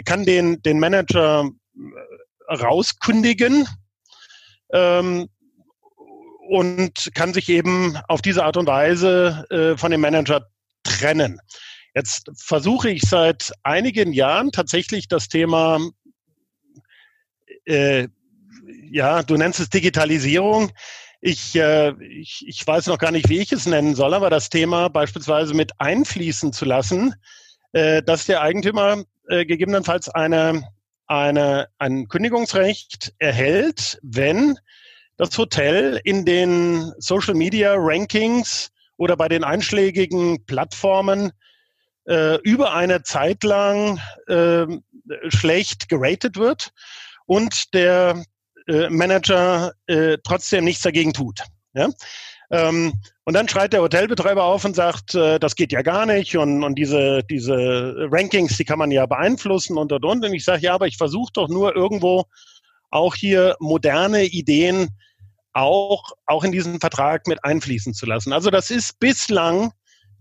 [0.07, 3.69] kann den den Manager äh, rauskündigen.
[4.73, 5.29] Ähm,
[6.49, 10.47] und kann sich eben auf diese Art und Weise äh, von dem Manager
[10.83, 11.41] trennen.
[11.95, 15.79] Jetzt versuche ich seit einigen Jahren tatsächlich das Thema,
[17.65, 18.09] äh,
[18.91, 20.71] ja, du nennst es Digitalisierung.
[21.21, 24.51] Ich, äh, ich, ich weiß noch gar nicht, wie ich es nennen soll, aber das
[24.51, 27.15] Thema beispielsweise mit einfließen zu lassen,
[27.73, 30.69] äh, dass der Eigentümer äh, gegebenenfalls eine,
[31.07, 34.59] eine, ein Kündigungsrecht erhält, wenn
[35.17, 41.33] das Hotel in den Social Media Rankings oder bei den einschlägigen Plattformen
[42.07, 44.67] äh, über eine Zeit lang äh,
[45.29, 46.73] schlecht geratet wird
[47.27, 48.23] und der
[48.67, 51.41] äh, Manager äh, trotzdem nichts dagegen tut.
[51.75, 51.89] Ja?
[52.51, 52.93] Ähm,
[53.25, 56.63] und dann schreit der Hotelbetreiber auf und sagt, äh, das geht ja gar nicht und,
[56.63, 60.25] und diese, diese Rankings, die kann man ja beeinflussen und und und.
[60.25, 62.25] Und ich sage, ja, aber ich versuche doch nur irgendwo
[62.91, 64.89] auch hier moderne Ideen
[65.53, 68.33] auch, auch in diesen Vertrag mit einfließen zu lassen.
[68.33, 69.73] Also das ist bislang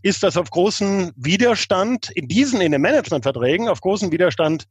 [0.03, 4.65] ist das auf großen Widerstand in diesen, in den Managementverträgen, auf großen Widerstand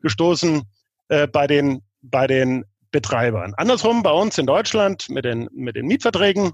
[0.00, 0.62] gestoßen
[1.08, 2.64] äh, bei den, bei den
[2.94, 3.54] Betreibern.
[3.56, 6.52] Andersrum bei uns in Deutschland mit den, mit den Mietverträgen.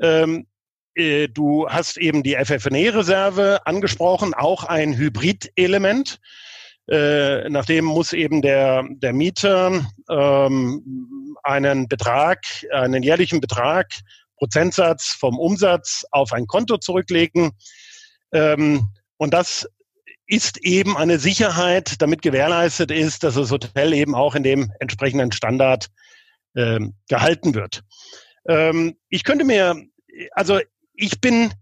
[0.00, 0.46] Ähm,
[0.94, 6.20] äh, du hast eben die FFNE-Reserve angesprochen, auch ein Hybridelement.
[6.88, 13.90] Äh, nachdem muss eben der, der Mieter ähm, einen Betrag, einen jährlichen Betrag,
[14.36, 17.50] Prozentsatz vom Umsatz auf ein Konto zurücklegen.
[18.32, 19.68] Ähm, und das
[20.26, 25.32] ist eben eine Sicherheit, damit gewährleistet ist, dass das Hotel eben auch in dem entsprechenden
[25.32, 25.88] Standard
[26.56, 27.84] ähm, gehalten wird.
[28.48, 29.76] Ähm, ich könnte mir,
[30.32, 30.58] also
[30.94, 31.52] ich bin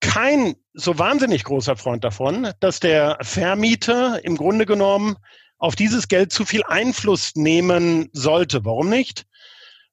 [0.00, 5.16] kein so wahnsinnig großer Freund davon, dass der Vermieter im Grunde genommen
[5.58, 8.64] auf dieses Geld zu viel Einfluss nehmen sollte.
[8.64, 9.26] Warum nicht?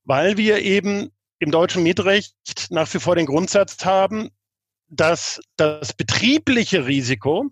[0.04, 4.30] Weil wir eben im deutschen Mietrecht nach wie vor den Grundsatz haben,
[4.88, 7.50] dass das betriebliche Risiko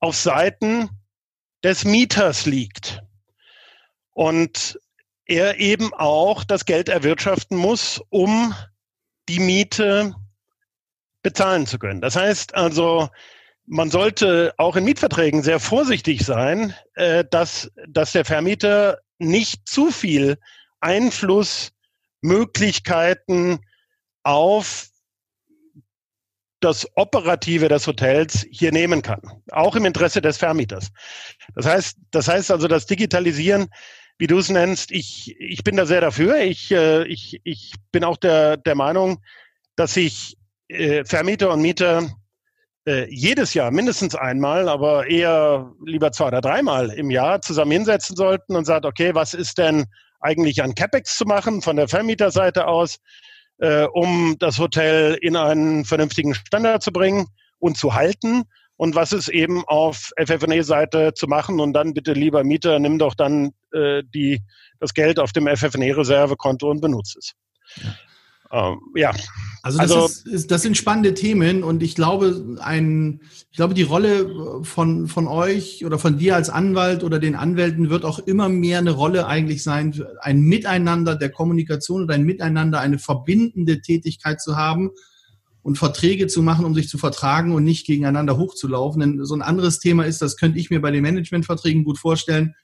[0.00, 0.90] auf Seiten
[1.62, 3.02] des Mieters liegt.
[4.12, 4.80] Und
[5.26, 8.52] er eben auch das Geld erwirtschaften muss, um
[9.28, 10.16] die Miete
[11.22, 12.00] bezahlen zu können.
[12.00, 13.08] Das heißt also,
[13.66, 19.90] man sollte auch in Mietverträgen sehr vorsichtig sein, äh, dass, dass der Vermieter nicht zu
[19.92, 20.38] viel
[20.80, 23.60] Einflussmöglichkeiten
[24.24, 24.89] auf
[26.60, 29.20] das Operative des Hotels hier nehmen kann,
[29.50, 30.90] auch im Interesse des Vermieters.
[31.54, 33.68] Das heißt, das heißt also, das Digitalisieren,
[34.18, 36.36] wie du es nennst, ich, ich bin da sehr dafür.
[36.40, 39.22] Ich, äh, ich, ich bin auch der, der Meinung,
[39.76, 40.36] dass sich
[40.68, 42.06] äh, Vermieter und Mieter
[42.86, 48.14] äh, jedes Jahr mindestens einmal, aber eher lieber zwei oder dreimal im Jahr zusammen hinsetzen
[48.14, 49.86] sollten und sagt, okay, was ist denn
[50.20, 52.98] eigentlich an CapEx zu machen von der Vermieterseite aus,
[53.60, 57.26] äh, um das Hotel in einen vernünftigen Standard zu bringen
[57.58, 58.44] und zu halten
[58.76, 63.14] und was ist eben auf FFNE-Seite zu machen und dann bitte lieber Mieter, nimm doch
[63.14, 64.42] dann äh, die,
[64.78, 67.34] das Geld auf dem FFNE-Reservekonto und benutze es.
[67.76, 67.90] Ja.
[68.52, 69.12] Ähm, ja.
[69.62, 73.74] Also das, also, ist, ist, das sind spannende Themen und ich glaube, ein, ich glaube,
[73.74, 78.18] die Rolle von, von euch oder von dir als Anwalt oder den Anwälten wird auch
[78.18, 83.82] immer mehr eine Rolle eigentlich sein, ein Miteinander der Kommunikation oder ein Miteinander, eine verbindende
[83.82, 84.90] Tätigkeit zu haben
[85.62, 89.00] und Verträge zu machen, um sich zu vertragen und nicht gegeneinander hochzulaufen.
[89.00, 92.54] Denn so ein anderes Thema ist, das könnte ich mir bei den Managementverträgen gut vorstellen,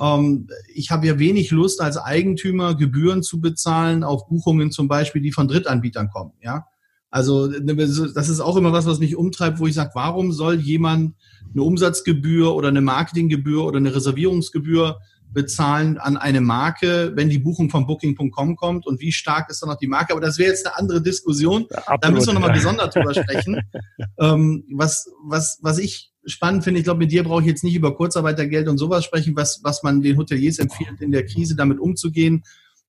[0.00, 5.22] ähm, ich habe ja wenig Lust als Eigentümer Gebühren zu bezahlen auf Buchungen zum Beispiel,
[5.22, 6.32] die von Drittanbietern kommen.
[6.42, 6.66] Ja,
[7.10, 11.14] also das ist auch immer was, was mich umtreibt, wo ich sage, warum soll jemand
[11.52, 14.98] eine Umsatzgebühr oder eine Marketinggebühr oder eine Reservierungsgebühr
[15.32, 19.68] bezahlen an eine Marke, wenn die Buchung von Booking.com kommt und wie stark ist dann
[19.68, 20.12] noch die Marke.
[20.12, 21.66] Aber das wäre jetzt eine andere Diskussion.
[21.70, 23.60] Ja, da müssen wir nochmal gesondert drüber sprechen.
[24.18, 27.76] ähm, was, was, was ich spannend finde, ich glaube, mit dir brauche ich jetzt nicht
[27.76, 31.78] über Kurzarbeitergeld und sowas sprechen, was, was man den Hoteliers empfiehlt, in der Krise damit
[31.78, 32.42] umzugehen.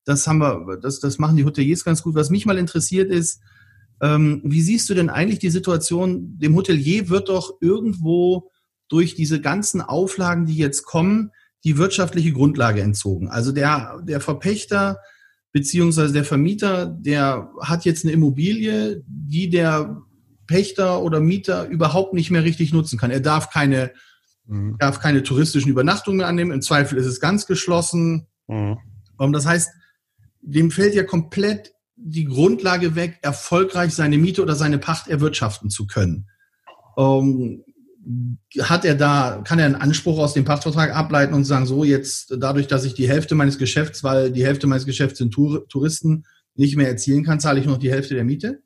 [0.06, 2.15] Das haben wir, das, das machen die Hoteliers ganz gut.
[2.15, 3.41] Was mich mal interessiert ist,
[4.00, 6.38] Ähm, wie siehst du denn eigentlich die Situation?
[6.38, 8.52] Dem Hotelier wird doch irgendwo
[8.89, 11.32] durch diese ganzen Auflagen, die jetzt kommen,
[11.63, 13.28] die wirtschaftliche Grundlage entzogen.
[13.28, 15.00] Also der, der Verpächter
[15.52, 19.97] beziehungsweise der Vermieter, der hat jetzt eine Immobilie, die der
[20.47, 23.12] Pächter oder Mieter überhaupt nicht mehr richtig nutzen kann.
[23.12, 23.91] Er darf keine,
[24.45, 24.77] mhm.
[24.79, 26.51] darf keine touristischen Übernachtungen mehr annehmen.
[26.51, 28.27] Im Zweifel ist es ganz geschlossen.
[28.47, 28.77] Mhm.
[29.31, 29.69] Das heißt,
[30.41, 35.88] dem fällt ja komplett die Grundlage weg, erfolgreich seine Miete oder seine Pacht erwirtschaften zu
[35.88, 36.27] können.
[36.97, 37.63] Ähm,
[38.62, 42.36] hat er da, kann er einen Anspruch aus dem Pachtvertrag ableiten und sagen, so jetzt
[42.39, 46.23] dadurch, dass ich die Hälfte meines Geschäfts, weil die Hälfte meines Geschäfts sind Tour Touristen,
[46.55, 48.62] nicht mehr erzielen kann, zahle ich noch die Hälfte der Miete?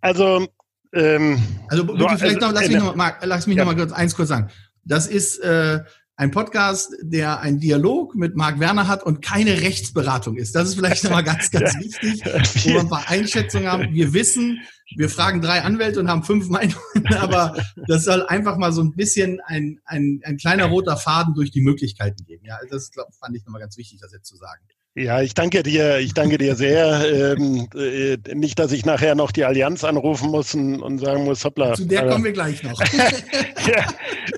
[0.00, 0.48] Also,
[0.92, 3.64] ähm, also bitte vielleicht also, noch, lass mich, noch mal, lass mich ja.
[3.64, 4.50] noch mal kurz, eins kurz sagen.
[4.84, 5.80] Das ist äh,
[6.20, 10.54] ein Podcast, der einen Dialog mit Marc Werner hat und keine Rechtsberatung ist.
[10.54, 13.94] Das ist vielleicht nochmal ganz, ganz wichtig, wo wir ein paar Einschätzungen haben.
[13.94, 14.60] Wir wissen,
[14.96, 18.92] wir fragen drei Anwälte und haben fünf Meinungen, aber das soll einfach mal so ein
[18.92, 22.44] bisschen ein, ein, ein kleiner roter Faden durch die Möglichkeiten geben.
[22.44, 24.60] Ja, das glaub, fand ich nochmal ganz wichtig, das jetzt zu sagen.
[24.96, 27.36] Ja, ich danke dir, ich danke dir sehr.
[27.38, 31.44] Ähm, äh, nicht, dass ich nachher noch die Allianz anrufen muss und, und sagen muss,
[31.44, 31.74] hoppla.
[31.74, 32.80] Zu der äh, kommen wir gleich noch.
[32.92, 33.86] ja,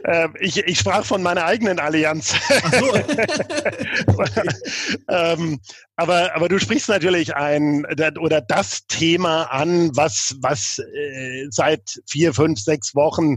[0.04, 2.34] äh, ich, ich sprach von meiner eigenen Allianz.
[2.64, 2.94] Ach so.
[5.08, 5.58] ähm,
[5.96, 7.86] aber, aber du sprichst natürlich ein
[8.20, 13.36] oder das Thema an, was, was äh, seit vier, fünf, sechs Wochen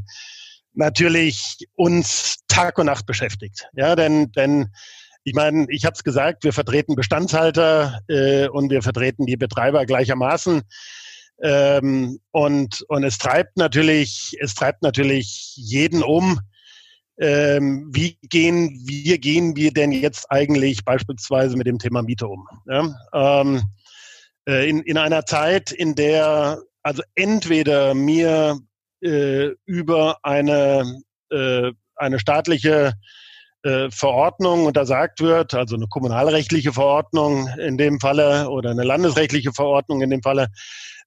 [0.74, 3.70] natürlich uns Tag und Nacht beschäftigt.
[3.74, 4.68] Ja, denn, denn
[5.26, 9.86] ich meine, ich habe es gesagt, wir vertreten Bestandshalter äh, und wir vertreten die Betreiber
[9.86, 10.62] gleichermaßen.
[11.42, 16.40] Ähm, und, und es treibt natürlich, es treibt natürlich jeden um.
[17.18, 22.48] Ähm, wie gehen wir gehen wir denn jetzt eigentlich beispielsweise mit dem Thema Miete um?
[22.68, 23.42] Ja?
[23.42, 23.64] Ähm,
[24.48, 28.60] äh, in, in einer Zeit, in der also entweder mir
[29.02, 32.94] äh, über eine, äh, eine staatliche
[33.66, 40.02] äh, Verordnung untersagt wird, also eine kommunalrechtliche Verordnung in dem Falle oder eine landesrechtliche Verordnung
[40.02, 40.50] in dem Falle,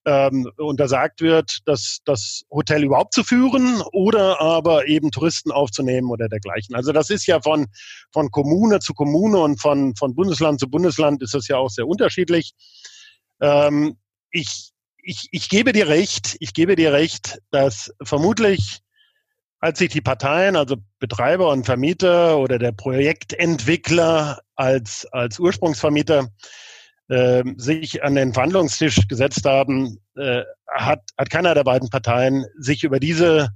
[0.05, 6.29] ähm, untersagt wird, das, das Hotel überhaupt zu führen oder aber eben Touristen aufzunehmen oder
[6.29, 6.75] dergleichen.
[6.75, 7.67] Also das ist ja von,
[8.13, 11.87] von Kommune zu Kommune und von, von Bundesland zu Bundesland ist das ja auch sehr
[11.87, 12.55] unterschiedlich.
[13.41, 13.99] Ähm,
[14.31, 18.81] ich, ich, ich gebe dir recht, ich gebe dir recht, dass vermutlich
[19.61, 26.29] als sich die Parteien, also Betreiber und Vermieter oder der Projektentwickler als, als Ursprungsvermieter
[27.09, 32.85] äh, sich an den Verhandlungstisch gesetzt haben, äh, hat, hat keiner der beiden Parteien sich
[32.85, 33.51] über diese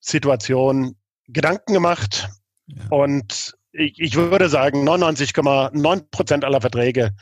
[0.00, 0.96] Situation
[1.28, 2.28] Gedanken gemacht.
[2.66, 2.82] Ja.
[2.90, 7.14] Und ich, ich würde sagen, 99,9 Prozent aller Verträge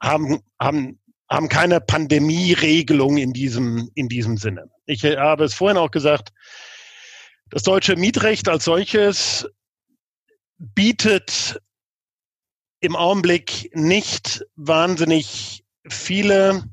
[0.00, 0.99] haben, haben,
[1.30, 4.68] haben keine Pandemie-Regelung in diesem, in diesem Sinne.
[4.86, 6.32] Ich habe es vorhin auch gesagt,
[7.50, 9.48] das deutsche Mietrecht als solches
[10.58, 11.60] bietet
[12.80, 16.64] im Augenblick nicht wahnsinnig viele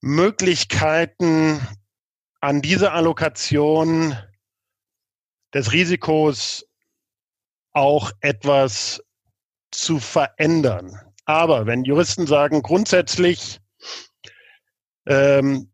[0.00, 1.60] Möglichkeiten
[2.40, 4.16] an dieser Allokation
[5.54, 6.66] des Risikos
[7.72, 9.02] auch etwas
[9.70, 11.00] zu verändern.
[11.26, 13.60] Aber wenn Juristen sagen, grundsätzlich
[15.06, 15.70] ähm,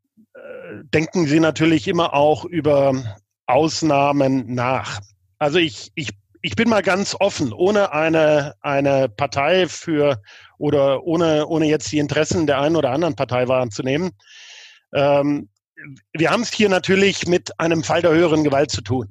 [0.83, 5.01] denken Sie natürlich immer auch über Ausnahmen nach.
[5.39, 6.11] Also ich, ich,
[6.43, 10.23] ich bin mal ganz offen, ohne eine, eine Partei für
[10.59, 14.11] oder ohne, ohne jetzt die Interessen der einen oder anderen Partei wahrzunehmen.
[14.95, 15.49] Ähm,
[16.13, 19.09] wir haben es hier natürlich mit einem Fall der höheren Gewalt zu tun.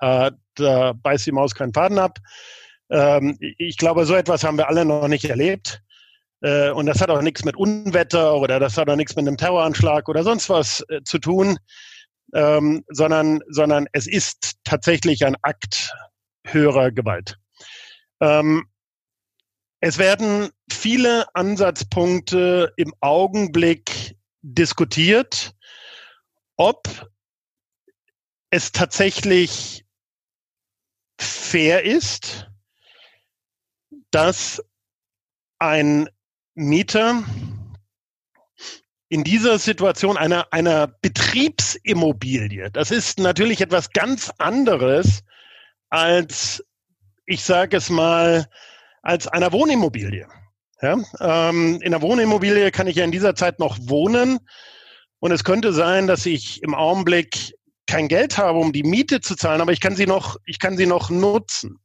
[0.00, 2.18] Äh, da beißt die Maus keinen Faden ab.
[2.90, 5.82] Ähm, ich glaube, so etwas haben wir alle noch nicht erlebt.
[6.42, 9.36] Äh, und das hat auch nichts mit Unwetter oder das hat auch nichts mit einem
[9.36, 11.58] Terroranschlag oder sonst was äh, zu tun,
[12.34, 15.92] ähm, sondern, sondern es ist tatsächlich ein Akt
[16.46, 17.38] höherer Gewalt.
[18.20, 18.66] Ähm,
[19.80, 25.52] es werden viele Ansatzpunkte im Augenblick diskutiert,
[26.56, 27.08] ob
[28.50, 29.84] es tatsächlich
[31.20, 32.48] fair ist,
[34.16, 34.64] dass
[35.58, 36.08] ein
[36.54, 37.22] Mieter
[39.10, 45.22] in dieser Situation einer, einer Betriebsimmobilie, das ist natürlich etwas ganz anderes
[45.90, 46.64] als,
[47.26, 48.46] ich sage es mal,
[49.02, 50.26] als einer Wohnimmobilie.
[50.80, 54.38] Ja, ähm, in einer Wohnimmobilie kann ich ja in dieser Zeit noch wohnen
[55.18, 57.54] und es könnte sein, dass ich im Augenblick
[57.86, 60.78] kein Geld habe, um die Miete zu zahlen, aber ich kann sie noch, ich kann
[60.78, 61.80] sie noch nutzen.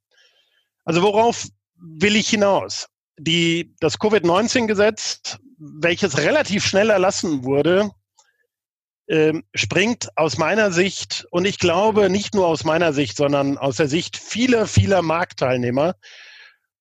[0.85, 1.49] Also worauf
[1.81, 2.87] will ich hinaus?
[3.21, 7.91] die, das Covid-19-Gesetz, welches relativ schnell erlassen wurde,
[9.07, 13.75] ähm, springt aus meiner Sicht, und ich glaube nicht nur aus meiner Sicht, sondern aus
[13.77, 15.95] der Sicht vieler, vieler Marktteilnehmer.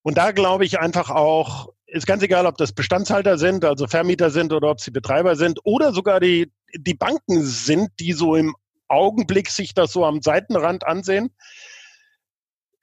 [0.03, 4.31] Und da glaube ich einfach auch, ist ganz egal, ob das Bestandshalter sind, also Vermieter
[4.31, 8.55] sind oder ob sie Betreiber sind oder sogar die, die Banken sind, die so im
[8.89, 11.35] Augenblick sich das so am Seitenrand ansehen,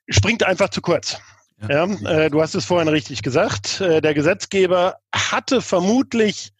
[0.08, 1.18] springt einfach zu kurz.
[1.66, 3.80] Ja, äh, du hast es vorhin richtig gesagt.
[3.80, 6.52] Äh, der Gesetzgeber hatte vermutlich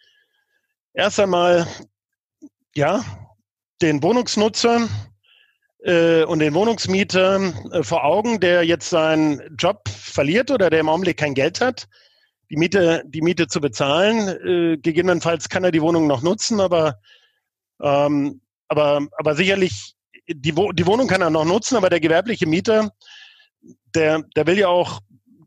[0.92, 1.68] erst einmal
[2.74, 3.04] ja
[3.80, 4.88] den Wohnungsnutzer
[5.84, 10.88] äh, und den Wohnungsmieter äh, vor Augen, der jetzt seinen Job verliert oder der im
[10.88, 11.86] Augenblick kein Geld hat,
[12.50, 14.28] die Miete, die Miete zu bezahlen.
[14.28, 16.98] Äh, gegebenenfalls kann er die Wohnung noch nutzen, aber
[17.80, 19.94] ähm, aber aber sicherlich
[20.26, 22.90] die, die Wohnung kann er noch nutzen, aber der gewerbliche Mieter
[23.94, 25.00] der, der will ja auch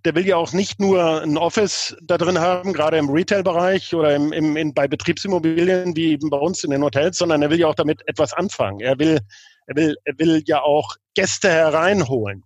[0.06, 4.16] der will ja auch nicht nur ein Office da drin haben, gerade im Retail-Bereich oder
[4.16, 7.60] im, im, in, bei Betriebsimmobilien wie eben bei uns in den Hotels, sondern er will
[7.60, 8.80] ja auch damit etwas anfangen.
[8.80, 9.20] Er will,
[9.68, 12.44] er will, er will ja auch Gäste hereinholen.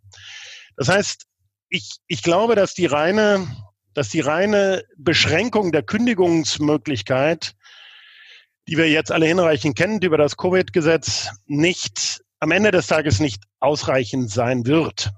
[0.75, 1.25] Das heißt,
[1.69, 3.47] ich, ich glaube, dass die reine,
[3.93, 7.53] dass die reine Beschränkung der Kündigungsmöglichkeit,
[8.67, 13.43] die wir jetzt alle hinreichend kennen über das Covid-Gesetz, nicht am Ende des Tages nicht
[13.59, 15.11] ausreichend sein wird.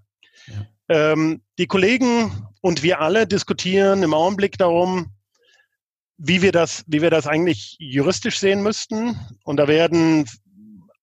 [0.89, 5.13] Ähm, die Kollegen und wir alle diskutieren im Augenblick darum,
[6.17, 9.19] wie wir das, wie wir das eigentlich juristisch sehen müssten.
[9.43, 10.25] Und da werden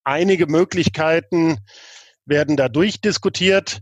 [0.02, 1.58] einige Möglichkeiten
[2.26, 3.80] werden da durchdiskutiert.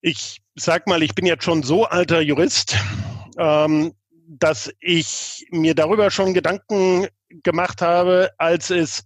[0.00, 2.76] Ich sag mal, ich bin jetzt schon so alter Jurist,
[3.38, 3.94] ähm,
[4.26, 7.06] dass ich mir darüber schon Gedanken
[7.42, 9.04] gemacht habe, als es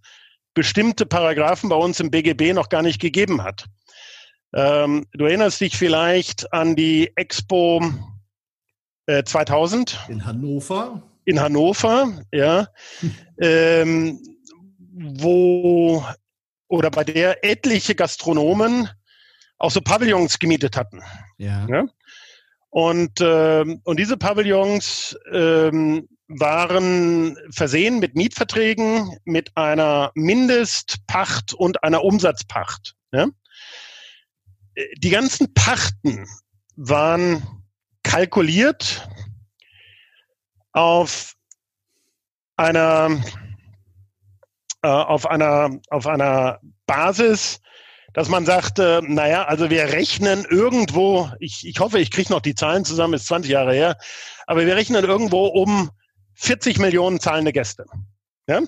[0.53, 3.65] bestimmte Paragraphen bei uns im BGB noch gar nicht gegeben hat.
[4.53, 7.83] Ähm, du erinnerst dich vielleicht an die Expo
[9.05, 9.99] äh, 2000?
[10.09, 11.03] In Hannover.
[11.25, 12.67] In Hannover, ja.
[13.41, 14.19] ähm,
[14.93, 16.03] wo
[16.69, 18.89] oder bei der etliche Gastronomen
[19.57, 21.01] auch so Pavillons gemietet hatten.
[21.37, 21.65] Ja.
[21.69, 21.85] ja?
[22.69, 32.03] Und, äh, und diese Pavillons ähm, waren versehen mit Mietverträgen, mit einer Mindestpacht und einer
[32.03, 32.95] Umsatzpacht.
[33.11, 33.27] Ja?
[34.97, 36.27] Die ganzen Pachten
[36.75, 37.45] waren
[38.03, 39.07] kalkuliert
[40.71, 41.33] auf
[42.55, 43.21] einer
[44.83, 47.59] äh, auf einer auf einer Basis,
[48.13, 52.55] dass man sagte, naja, also wir rechnen irgendwo, ich, ich hoffe, ich kriege noch die
[52.55, 53.97] Zahlen zusammen, ist 20 Jahre her,
[54.45, 55.89] aber wir rechnen irgendwo um
[56.35, 57.85] 40 Millionen zahlende Gäste.
[58.47, 58.61] Ja?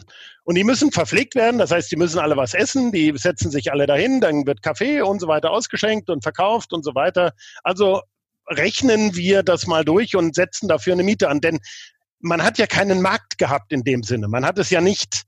[0.44, 3.72] Und die müssen verpflegt werden, das heißt, die müssen alle was essen, die setzen sich
[3.72, 7.34] alle dahin, dann wird Kaffee und so weiter ausgeschenkt und verkauft und so weiter.
[7.64, 8.02] Also
[8.48, 11.60] rechnen wir das mal durch und setzen dafür eine Miete an, denn
[12.20, 14.28] man hat ja keinen Markt gehabt in dem Sinne.
[14.28, 15.24] Man hat es ja nicht,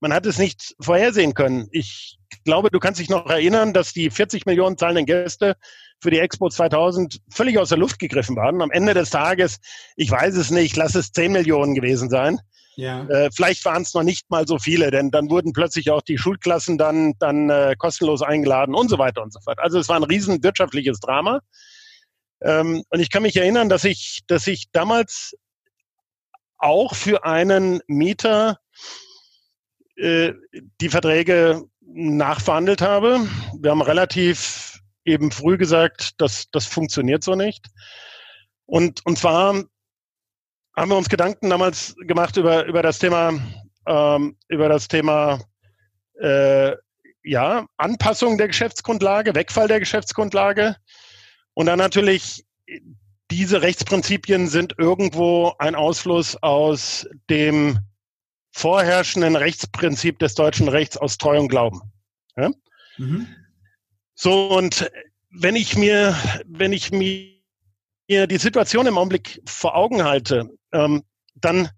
[0.00, 1.68] man hat es nicht vorhersehen können.
[1.72, 5.56] Ich glaube, du kannst dich noch erinnern, dass die 40 Millionen zahlenden Gäste
[6.00, 8.62] für die Expo 2000 völlig aus der Luft gegriffen waren.
[8.62, 9.58] Am Ende des Tages,
[9.96, 12.38] ich weiß es nicht, lass es 10 Millionen gewesen sein.
[12.76, 13.06] Ja.
[13.08, 16.18] Äh, vielleicht waren es noch nicht mal so viele, denn dann wurden plötzlich auch die
[16.18, 19.58] Schulklassen dann, dann äh, kostenlos eingeladen und so weiter und so fort.
[19.58, 21.40] Also es war ein riesen wirtschaftliches Drama.
[22.42, 25.34] Ähm, und ich kann mich erinnern, dass ich, dass ich damals
[26.58, 28.58] auch für einen Mieter
[29.96, 30.34] äh,
[30.80, 33.26] die Verträge nachverhandelt habe.
[33.58, 37.66] Wir haben relativ eben früh gesagt, dass das funktioniert so nicht.
[38.66, 39.64] Und, und zwar
[40.76, 43.32] haben wir uns Gedanken damals gemacht über, über das Thema,
[43.86, 45.40] ähm, über das Thema
[46.20, 46.72] äh,
[47.24, 50.76] ja, Anpassung der Geschäftsgrundlage, Wegfall der Geschäftsgrundlage.
[51.54, 52.44] Und dann natürlich,
[53.30, 57.78] diese Rechtsprinzipien sind irgendwo ein Ausfluss aus dem
[58.52, 61.80] vorherrschenden Rechtsprinzip des deutschen Rechts aus Treu und Glauben.
[62.36, 62.50] Ja?
[62.98, 63.26] Mhm.
[64.14, 64.90] So, und
[65.30, 67.35] wenn ich mir, wenn ich mir
[68.08, 71.02] die Situation im Augenblick vor Augen halte, ähm,
[71.34, 71.68] dann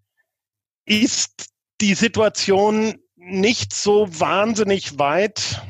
[0.84, 1.48] ist
[1.80, 5.62] die Situation nicht so wahnsinnig weit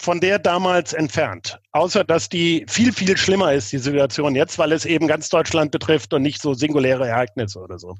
[0.00, 1.58] von der damals entfernt.
[1.72, 5.72] Außer dass die viel, viel schlimmer ist, die Situation jetzt, weil es eben ganz Deutschland
[5.72, 7.96] betrifft und nicht so singuläre Ereignisse oder so.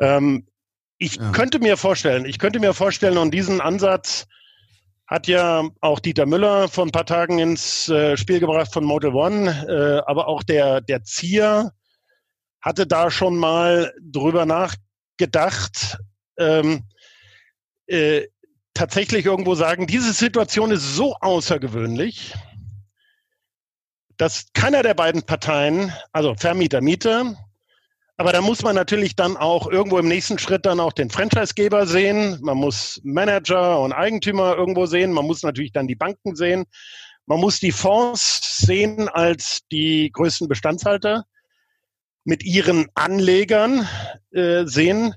[0.00, 0.46] Ähm,
[0.98, 1.30] ich ja.
[1.32, 4.26] könnte mir vorstellen, ich könnte mir vorstellen, und diesen Ansatz
[5.06, 9.14] hat ja auch Dieter Müller vor ein paar Tagen ins äh, Spiel gebracht von Model
[9.14, 11.72] One, äh, aber auch der, der Zier
[12.60, 15.98] hatte da schon mal drüber nachgedacht,
[16.38, 16.84] ähm,
[17.86, 18.22] äh,
[18.72, 22.34] tatsächlich irgendwo sagen, diese Situation ist so außergewöhnlich,
[24.16, 27.36] dass keiner der beiden Parteien, also Vermieter, Mieter,
[28.16, 31.86] Aber da muss man natürlich dann auch irgendwo im nächsten Schritt dann auch den Franchisegeber
[31.86, 32.38] sehen.
[32.42, 35.12] Man muss Manager und Eigentümer irgendwo sehen.
[35.12, 36.64] Man muss natürlich dann die Banken sehen.
[37.26, 41.24] Man muss die Fonds sehen als die größten Bestandshalter
[42.24, 43.88] mit ihren Anlegern
[44.30, 45.14] äh, sehen.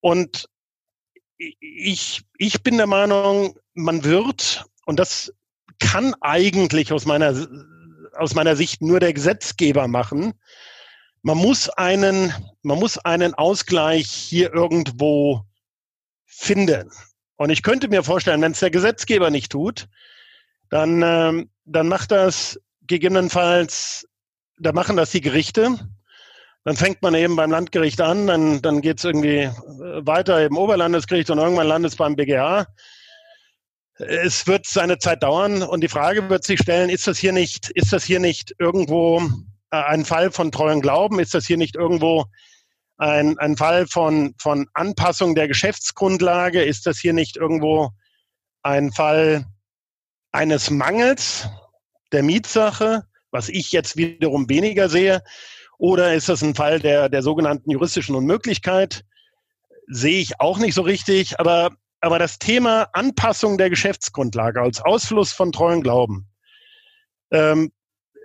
[0.00, 0.46] Und
[1.36, 5.32] ich, ich bin der Meinung, man wird, und das
[5.78, 7.46] kann eigentlich aus meiner,
[8.16, 10.34] aus meiner Sicht nur der Gesetzgeber machen,
[11.28, 15.42] man muss einen, man muss einen Ausgleich hier irgendwo
[16.24, 16.90] finden.
[17.36, 19.88] Und ich könnte mir vorstellen, wenn es der Gesetzgeber nicht tut,
[20.70, 24.08] dann, ähm, dann macht das gegebenenfalls,
[24.58, 25.78] da machen das die Gerichte.
[26.64, 29.52] Dann fängt man eben beim Landgericht an, dann, dann geht es irgendwie äh,
[30.06, 32.66] weiter im Oberlandesgericht und irgendwann landet es beim BGH.
[33.98, 37.68] Es wird seine Zeit dauern und die Frage wird sich stellen, ist das hier nicht,
[37.72, 39.20] ist das hier nicht irgendwo
[39.70, 41.20] äh, ein Fall von treuen Glauben?
[41.20, 42.26] Ist das hier nicht irgendwo
[42.96, 46.62] ein, ein Fall von, von Anpassung der Geschäftsgrundlage?
[46.62, 47.90] Ist das hier nicht irgendwo
[48.62, 49.46] ein Fall
[50.32, 51.48] eines Mangels
[52.12, 55.22] der Mietsache, was ich jetzt wiederum weniger sehe?
[55.78, 59.04] Oder ist das ein Fall der, der sogenannten juristischen Unmöglichkeit?
[59.86, 61.38] Sehe ich auch nicht so richtig.
[61.38, 66.28] Aber, aber das Thema Anpassung der Geschäftsgrundlage als Ausfluss von treuen Glauben,
[67.30, 67.72] ähm,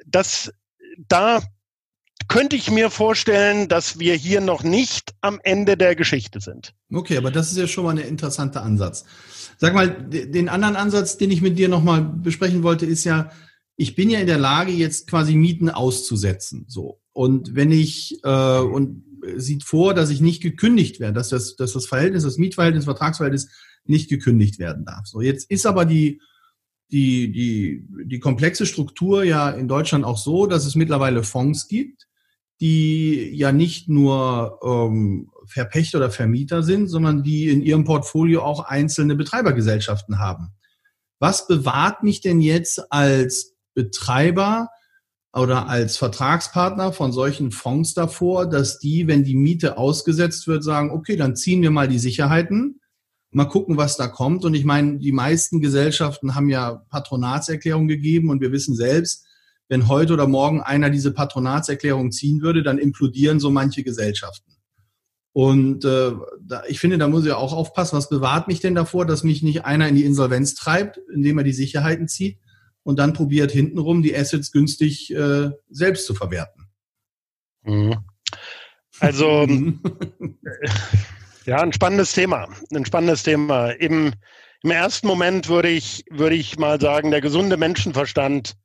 [0.05, 0.51] das,
[0.97, 1.41] da
[2.27, 6.73] könnte ich mir vorstellen, dass wir hier noch nicht am Ende der Geschichte sind.
[6.91, 9.05] Okay, aber das ist ja schon mal ein interessanter Ansatz.
[9.57, 13.31] Sag mal, den anderen Ansatz, den ich mit dir nochmal besprechen wollte, ist ja,
[13.75, 16.65] ich bin ja in der Lage, jetzt quasi Mieten auszusetzen.
[16.67, 17.01] So.
[17.11, 19.03] Und wenn ich äh, und
[19.37, 23.49] sieht vor, dass ich nicht gekündigt werde, dass das, dass das Verhältnis, das Mietverhältnis, Vertragsverhältnis
[23.85, 25.07] nicht gekündigt werden darf.
[25.07, 26.21] So, jetzt ist aber die,
[26.93, 32.07] die, die, die komplexe Struktur ja in Deutschland auch so, dass es mittlerweile Fonds gibt,
[32.61, 38.59] die ja nicht nur ähm, Verpächter oder Vermieter sind, sondern die in ihrem Portfolio auch
[38.65, 40.53] einzelne Betreibergesellschaften haben.
[41.19, 44.69] Was bewahrt mich denn jetzt als Betreiber
[45.33, 50.91] oder als Vertragspartner von solchen Fonds davor, dass die, wenn die Miete ausgesetzt wird, sagen,
[50.91, 52.79] okay, dann ziehen wir mal die Sicherheiten,
[53.35, 54.45] mal gucken, was da kommt.
[54.45, 59.25] Und ich meine, die meisten Gesellschaften haben ja Patronatserklärungen gegeben und wir wissen selbst,
[59.69, 64.51] wenn heute oder morgen einer diese Patronatserklärung ziehen würde, dann implodieren so manche Gesellschaften.
[65.31, 66.11] Und äh,
[66.41, 69.41] da, ich finde, da muss ich auch aufpassen, was bewahrt mich denn davor, dass mich
[69.41, 72.37] nicht einer in die Insolvenz treibt, indem er die Sicherheiten zieht,
[72.83, 76.67] und dann probiert hintenrum die Assets günstig äh, selbst zu verwerten.
[77.63, 77.95] Mhm.
[78.99, 79.47] Also
[81.45, 82.47] ja, ein spannendes Thema.
[82.73, 83.71] Ein spannendes Thema.
[83.71, 84.13] Im,
[84.63, 88.55] im ersten Moment würde ich, würde ich mal sagen, der gesunde Menschenverstand,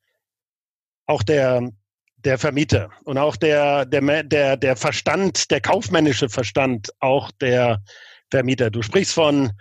[1.06, 1.70] auch der,
[2.16, 7.82] der Vermieter und auch der, der, der, der Verstand, der kaufmännische Verstand, auch der
[8.30, 8.70] Vermieter.
[8.70, 9.52] Du sprichst von,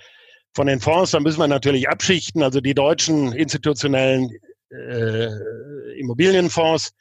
[0.54, 2.44] von den Fonds, da müssen wir natürlich abschichten.
[2.44, 4.30] Also die deutschen institutionellen
[4.70, 5.30] äh,
[6.00, 6.94] Immobilienfonds,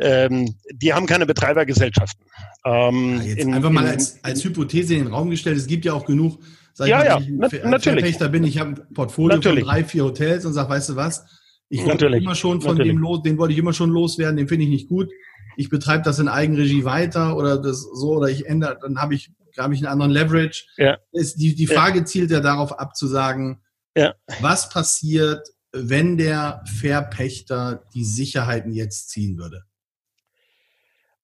[0.00, 2.24] ähm, die haben keine Betreibergesellschaften.
[2.64, 5.66] Ähm, ja, jetzt in, einfach mal in, als, als Hypothese in den Raum gestellt, es
[5.66, 6.40] gibt ja auch genug,
[6.72, 8.18] sag ja, ich mal, ja, na, natürlich.
[8.18, 9.64] Da bin ich, habe ein Portfolio natürlich.
[9.64, 11.24] von drei, vier Hotels und sage, weißt du was,
[11.68, 12.92] ich wollte immer schon von natürlich.
[12.92, 15.08] dem los, den wollte ich immer schon loswerden, den finde ich nicht gut.
[15.56, 19.30] Ich betreibe das in Eigenregie weiter oder das so oder ich ändere, dann habe ich,
[19.58, 20.64] habe ich einen anderen Leverage.
[20.76, 20.98] Ja.
[21.12, 22.04] Ist, die, die Frage ja.
[22.04, 23.62] zielt ja darauf ab zu sagen,
[23.96, 24.14] ja.
[24.40, 29.64] was passiert, wenn der Verpächter die Sicherheiten jetzt ziehen würde?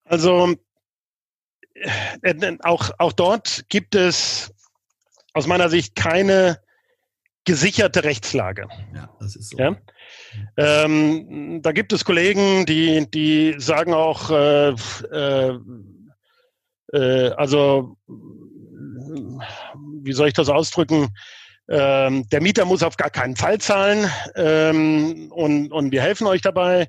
[0.09, 0.55] Also
[2.23, 4.51] äh, auch, auch dort gibt es
[5.33, 6.59] aus meiner Sicht keine
[7.45, 8.67] gesicherte Rechtslage.
[8.93, 9.57] Ja, das ist so.
[9.59, 9.77] Ja?
[10.57, 15.59] Ähm, da gibt es Kollegen, die, die sagen auch, äh, äh,
[16.91, 17.95] äh, also,
[20.03, 21.09] wie soll ich das ausdrücken?
[21.69, 26.41] Ähm, der Mieter muss auf gar keinen Fall zahlen ähm, und, und wir helfen euch
[26.41, 26.87] dabei.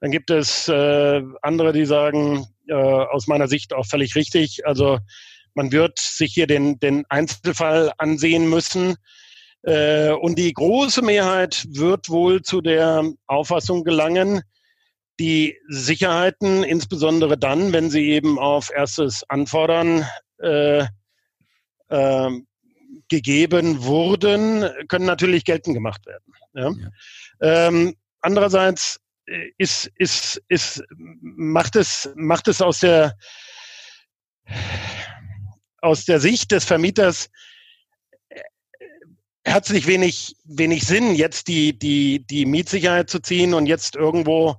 [0.00, 4.98] Dann gibt es äh, andere, die sagen, äh, aus meiner Sicht auch völlig richtig, also
[5.54, 8.96] man wird sich hier den, den Einzelfall ansehen müssen.
[9.62, 14.42] Äh, und die große Mehrheit wird wohl zu der Auffassung gelangen,
[15.20, 20.06] die Sicherheiten, insbesondere dann, wenn sie eben auf erstes Anfordern
[20.38, 20.86] äh,
[21.88, 22.30] äh,
[23.08, 26.34] gegeben wurden, können natürlich geltend gemacht werden.
[26.54, 26.70] Ja?
[26.70, 27.68] ja.
[27.68, 28.98] Ähm, andererseits
[29.58, 30.82] ist, ist, ist,
[31.36, 33.16] macht es, macht es aus der,
[35.80, 37.28] aus der Sicht des Vermieters
[39.44, 44.56] herzlich wenig, wenig Sinn, jetzt die, die, die Mietsicherheit zu ziehen und jetzt irgendwo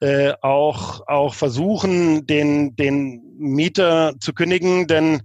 [0.00, 4.86] äh, auch, auch versuchen, den, den Mieter zu kündigen.
[4.86, 5.22] Denn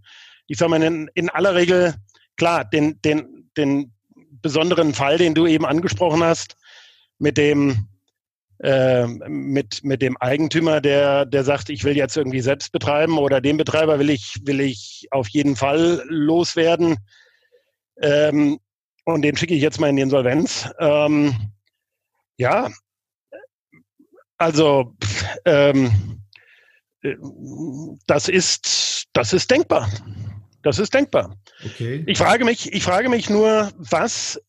[0.47, 1.95] ich sage mal, in, in aller Regel,
[2.37, 3.93] klar, den, den, den
[4.41, 6.55] besonderen Fall, den du eben angesprochen hast,
[7.19, 7.88] mit dem
[8.59, 13.41] äh, mit, mit dem Eigentümer, der, der sagt, ich will jetzt irgendwie selbst betreiben oder
[13.41, 16.97] den Betreiber will ich, will ich auf jeden Fall loswerden.
[18.01, 18.59] Ähm,
[19.05, 20.69] und den schicke ich jetzt mal in die Insolvenz.
[20.79, 21.51] Ähm,
[22.37, 22.69] ja,
[24.37, 24.95] also
[25.45, 26.19] ähm,
[28.07, 29.89] das ist das ist denkbar.
[30.63, 31.35] Das ist denkbar.
[31.65, 32.03] Okay.
[32.07, 34.41] Ich frage mich, ich frage mich nur, was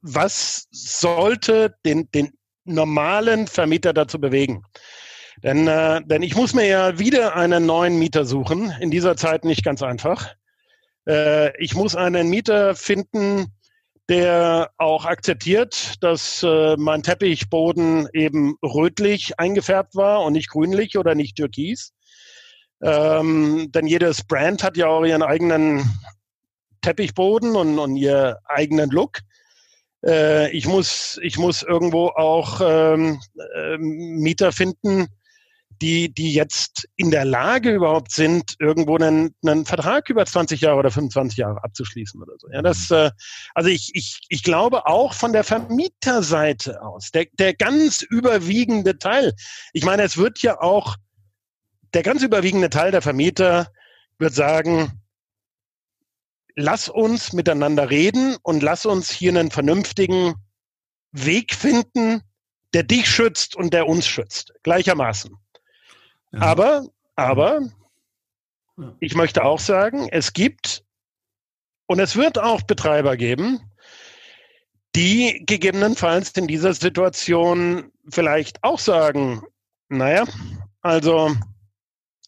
[0.00, 2.32] was sollte den den
[2.68, 4.64] normalen Vermieter dazu bewegen?
[5.42, 8.72] Denn, äh, denn ich muss mir ja wieder einen neuen Mieter suchen.
[8.80, 10.34] In dieser Zeit nicht ganz einfach.
[11.06, 13.46] Äh, ich muss einen Mieter finden,
[14.08, 21.14] der auch akzeptiert, dass äh, mein Teppichboden eben rötlich eingefärbt war und nicht grünlich oder
[21.14, 21.92] nicht türkis.
[22.82, 25.84] Ähm, denn jedes Brand hat ja auch ihren eigenen
[26.80, 29.18] Teppichboden und, und ihren eigenen Look.
[30.04, 33.20] Äh, ich, muss, ich muss irgendwo auch ähm,
[33.54, 35.08] äh, Mieter finden,
[35.80, 40.78] die, die jetzt in der Lage überhaupt sind, irgendwo einen, einen Vertrag über 20 Jahre
[40.78, 42.48] oder 25 Jahre abzuschließen oder so.
[42.50, 42.96] Ja, das, mhm.
[42.96, 43.10] äh,
[43.54, 49.34] also ich, ich, ich glaube auch von der Vermieterseite aus, der, der ganz überwiegende Teil,
[49.72, 50.96] ich meine, es wird ja auch,
[51.94, 53.68] der ganz überwiegende Teil der Vermieter
[54.18, 54.97] wird sagen,
[56.58, 60.34] lass uns miteinander reden und lass uns hier einen vernünftigen
[61.12, 62.22] Weg finden,
[62.74, 65.36] der dich schützt und der uns schützt, gleichermaßen.
[66.32, 66.40] Ja.
[66.40, 66.84] Aber,
[67.14, 67.60] aber,
[68.76, 68.96] ja.
[68.98, 70.84] ich möchte auch sagen, es gibt
[71.86, 73.60] und es wird auch Betreiber geben,
[74.96, 79.42] die gegebenenfalls in dieser Situation vielleicht auch sagen,
[79.88, 80.24] naja,
[80.80, 81.36] also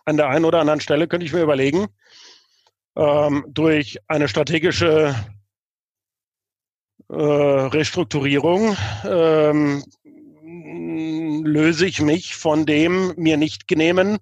[0.04, 1.88] an der einen oder anderen Stelle könnte ich mir überlegen,
[2.96, 5.14] ähm, durch eine strategische
[7.08, 9.82] äh, Restrukturierung ähm,
[11.44, 14.18] löse ich mich von dem mir nicht genehmen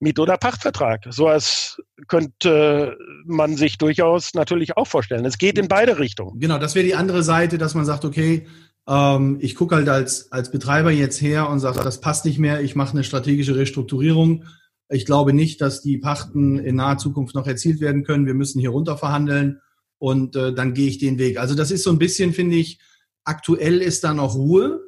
[0.00, 1.06] Miet- oder Pachtvertrag.
[1.10, 2.96] So als könnte
[3.26, 5.24] man sich durchaus natürlich auch vorstellen.
[5.26, 6.40] Es geht in beide Richtungen.
[6.40, 8.46] Genau, das wäre die andere Seite, dass man sagt, okay,
[8.88, 12.62] ähm, ich gucke halt als, als Betreiber jetzt her und sage, das passt nicht mehr,
[12.62, 14.44] ich mache eine strategische Restrukturierung.
[14.90, 18.26] Ich glaube nicht, dass die Pachten in naher Zukunft noch erzielt werden können.
[18.26, 19.60] Wir müssen hier runter verhandeln
[19.98, 21.38] und äh, dann gehe ich den Weg.
[21.38, 22.80] Also das ist so ein bisschen, finde ich,
[23.24, 24.80] aktuell ist da noch Ruhe.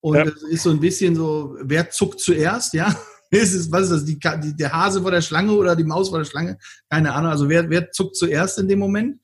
[0.00, 0.24] Und ja.
[0.24, 2.94] das ist so ein bisschen so, wer zuckt zuerst, ja?
[3.32, 6.10] Ist es, was ist das, die, die, der Hase vor der Schlange oder die Maus
[6.10, 6.58] vor der Schlange?
[6.88, 7.32] Keine Ahnung.
[7.32, 9.20] Also wer, wer zuckt zuerst in dem Moment?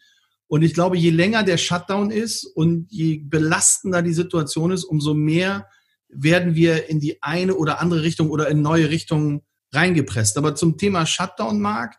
[0.49, 5.15] Und ich glaube, je länger der Shutdown ist und je belastender die Situation ist, umso
[5.15, 5.69] mehr
[6.09, 10.37] werden wir in die eine oder andere Richtung oder in neue Richtungen reingepresst.
[10.39, 11.97] Aber zum Thema Shutdown, Mark,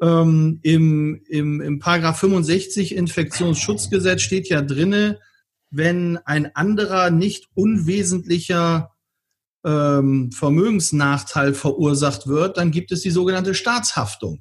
[0.00, 5.18] ähm, im, im, im Paragraph 65 Infektionsschutzgesetz steht ja drinne,
[5.70, 8.94] wenn ein anderer nicht unwesentlicher
[9.64, 14.40] ähm, Vermögensnachteil verursacht wird, dann gibt es die sogenannte Staatshaftung.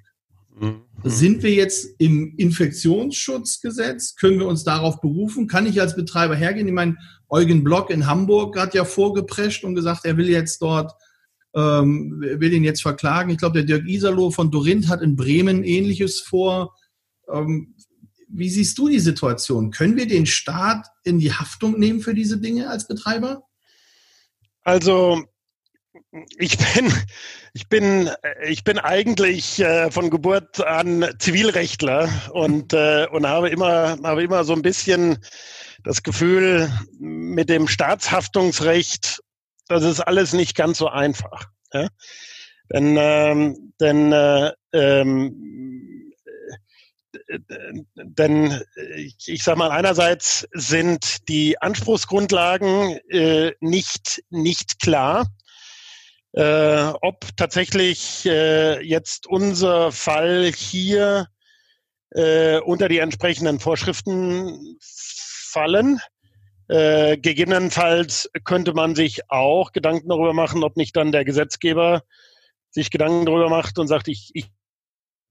[0.59, 0.84] Mhm.
[1.03, 4.15] Sind wir jetzt im Infektionsschutzgesetz?
[4.15, 5.47] Können wir uns darauf berufen?
[5.47, 6.67] Kann ich als Betreiber hergehen?
[6.67, 6.97] Ich meine,
[7.30, 10.93] Eugen Block in Hamburg hat ja vorgeprescht und gesagt, er will jetzt dort,
[11.58, 13.32] ähm, will ihn jetzt verklagen.
[13.32, 16.76] Ich glaube, der Dirk Iserloh von Dorinth hat in Bremen Ähnliches vor.
[17.32, 17.74] Ähm,
[18.30, 19.72] wie siehst du die Situation?
[19.72, 23.43] Können wir den Staat in die Haftung nehmen für diese Dinge als Betreiber?
[24.64, 25.24] Also
[26.38, 26.93] ich bin,
[27.53, 28.10] ich bin,
[28.47, 34.43] ich bin eigentlich äh, von Geburt an Zivilrechtler und, äh, und habe immer, habe immer
[34.43, 35.18] so ein bisschen
[35.84, 39.22] das Gefühl, mit dem Staatshaftungsrecht,
[39.68, 41.47] das ist alles nicht ganz so einfach.
[41.74, 41.88] Ja?
[42.72, 46.13] Denn, ähm, denn äh, ähm,
[47.95, 48.61] denn
[48.95, 55.28] ich, ich sage mal, einerseits sind die Anspruchsgrundlagen äh, nicht, nicht klar.
[56.34, 61.28] Äh, ob tatsächlich äh, jetzt unser Fall hier
[62.11, 65.99] äh, unter die entsprechenden Vorschriften fallen.
[66.70, 72.03] Äh, gegebenenfalls könnte man sich auch Gedanken darüber machen, ob nicht dann der Gesetzgeber
[72.72, 74.49] sich Gedanken darüber macht und sagt, ich, ich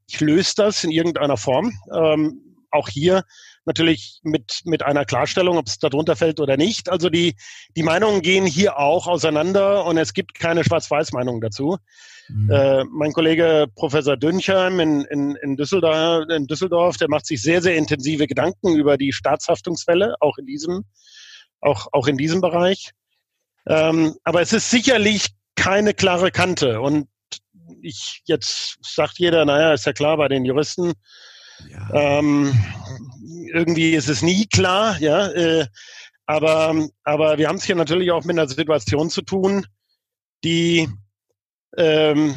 [0.08, 1.72] ich löse das in irgendeiner Form.
[1.92, 3.22] Ähm, auch hier
[3.64, 6.88] natürlich mit, mit einer Klarstellung, ob es darunter fällt oder nicht.
[6.88, 7.36] Also die,
[7.76, 11.78] die Meinungen gehen hier auch auseinander und es gibt keine Schwarz-Weiß-Meinung dazu.
[12.28, 12.50] Mhm.
[12.50, 17.62] Äh, mein Kollege Professor Dünchheim in, in, in, Düsseldorf, in Düsseldorf, der macht sich sehr,
[17.62, 20.84] sehr intensive Gedanken über die Staatshaftungsfälle, auch in diesem,
[21.60, 22.90] auch, auch in diesem Bereich.
[23.66, 26.80] Ähm, aber es ist sicherlich keine klare Kante.
[26.80, 27.08] Und
[27.82, 30.92] ich jetzt sagt jeder, naja, ist ja klar bei den Juristen.
[31.70, 32.18] Ja.
[32.18, 32.54] Ähm,
[33.52, 35.28] irgendwie ist es nie klar, ja.
[35.28, 35.66] Äh,
[36.26, 39.66] aber, aber wir haben es hier natürlich auch mit einer Situation zu tun,
[40.44, 40.88] die,
[41.76, 42.36] ähm,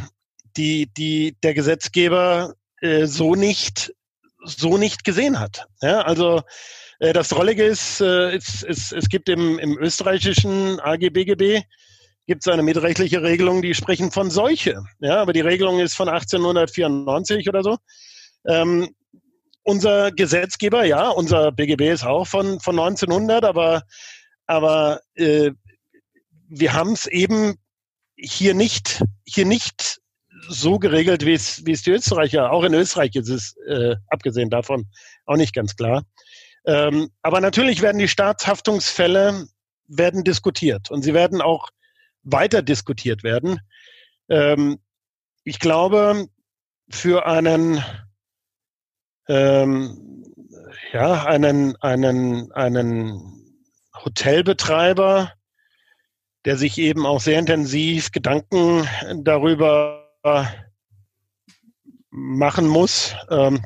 [0.57, 3.93] die, die der Gesetzgeber äh, so nicht,
[4.45, 5.67] so nicht gesehen hat.
[5.81, 6.43] Ja, also
[6.99, 11.63] das Drollige ist, äh, es, es, es gibt im, im österreichischen AGBGB
[12.27, 14.83] gibt es eine mitrechtliche Regelung, die sprechen von Seuche.
[14.99, 17.77] Ja, aber die Regelung ist von 1894 oder so.
[18.45, 18.93] Ähm,
[19.63, 23.81] unser Gesetzgeber, ja, unser BGB ist auch von, von 1900, aber,
[24.45, 25.51] aber äh,
[26.49, 27.55] wir haben es eben
[28.15, 29.99] hier nicht, hier nicht
[30.47, 34.49] so geregelt, wie es, wie es die Österreicher, auch in Österreich ist es, äh, abgesehen
[34.49, 34.87] davon,
[35.25, 36.03] auch nicht ganz klar.
[36.69, 39.47] Ähm, aber natürlich werden die Staatshaftungsfälle
[39.87, 41.69] werden diskutiert und sie werden auch
[42.21, 43.59] weiter diskutiert werden.
[44.29, 44.77] Ähm,
[45.43, 46.27] ich glaube,
[46.91, 47.83] für einen,
[49.27, 50.23] ähm,
[50.93, 53.65] ja, einen, einen, einen
[54.05, 55.33] Hotelbetreiber,
[56.45, 58.87] der sich eben auch sehr intensiv Gedanken
[59.23, 60.07] darüber
[62.11, 63.65] machen muss, ähm,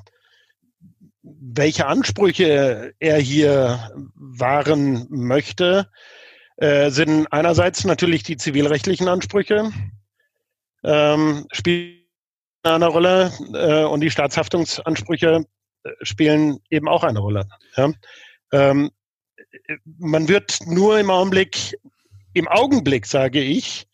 [1.23, 5.89] welche Ansprüche er hier wahren möchte,
[6.57, 9.71] äh, sind einerseits natürlich die zivilrechtlichen Ansprüche,
[10.83, 11.99] ähm, spielen
[12.63, 15.45] eine Rolle äh, und die Staatshaftungsansprüche
[15.83, 17.47] äh, spielen eben auch eine Rolle.
[17.77, 17.91] Ja?
[18.51, 18.91] Ähm,
[19.97, 21.77] man wird nur im Augenblick,
[22.33, 23.87] im Augenblick sage ich,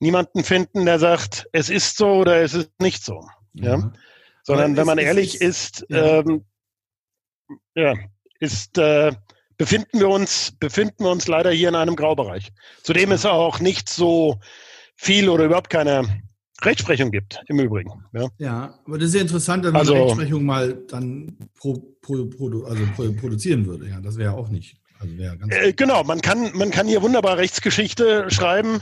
[0.00, 3.26] niemanden finden, der sagt, es ist so oder es ist nicht so.
[3.54, 3.78] Ja?
[3.78, 3.92] ja.
[4.42, 5.86] Sondern wenn man ehrlich ist, ist.
[5.90, 6.44] Ähm,
[7.74, 7.94] ja,
[8.40, 9.12] ist äh,
[9.56, 12.52] befinden wir uns, befinden wir uns leider hier in einem Graubereich.
[12.82, 14.38] Zudem es auch nicht so
[14.94, 16.22] viel oder überhaupt keine
[16.62, 17.90] Rechtsprechung gibt, im Übrigen.
[18.12, 22.26] Ja, ja aber das ist ja interessant, wenn man also, Rechtsprechung mal dann pro, pro,
[22.26, 22.82] pro, also
[23.20, 23.88] produzieren würde.
[23.88, 24.76] Ja, das wäre ja auch nicht.
[24.98, 25.12] Also
[25.50, 28.80] äh, genau, man kann, man kann hier wunderbar Rechtsgeschichte schreiben.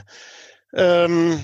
[0.73, 1.39] Ähm,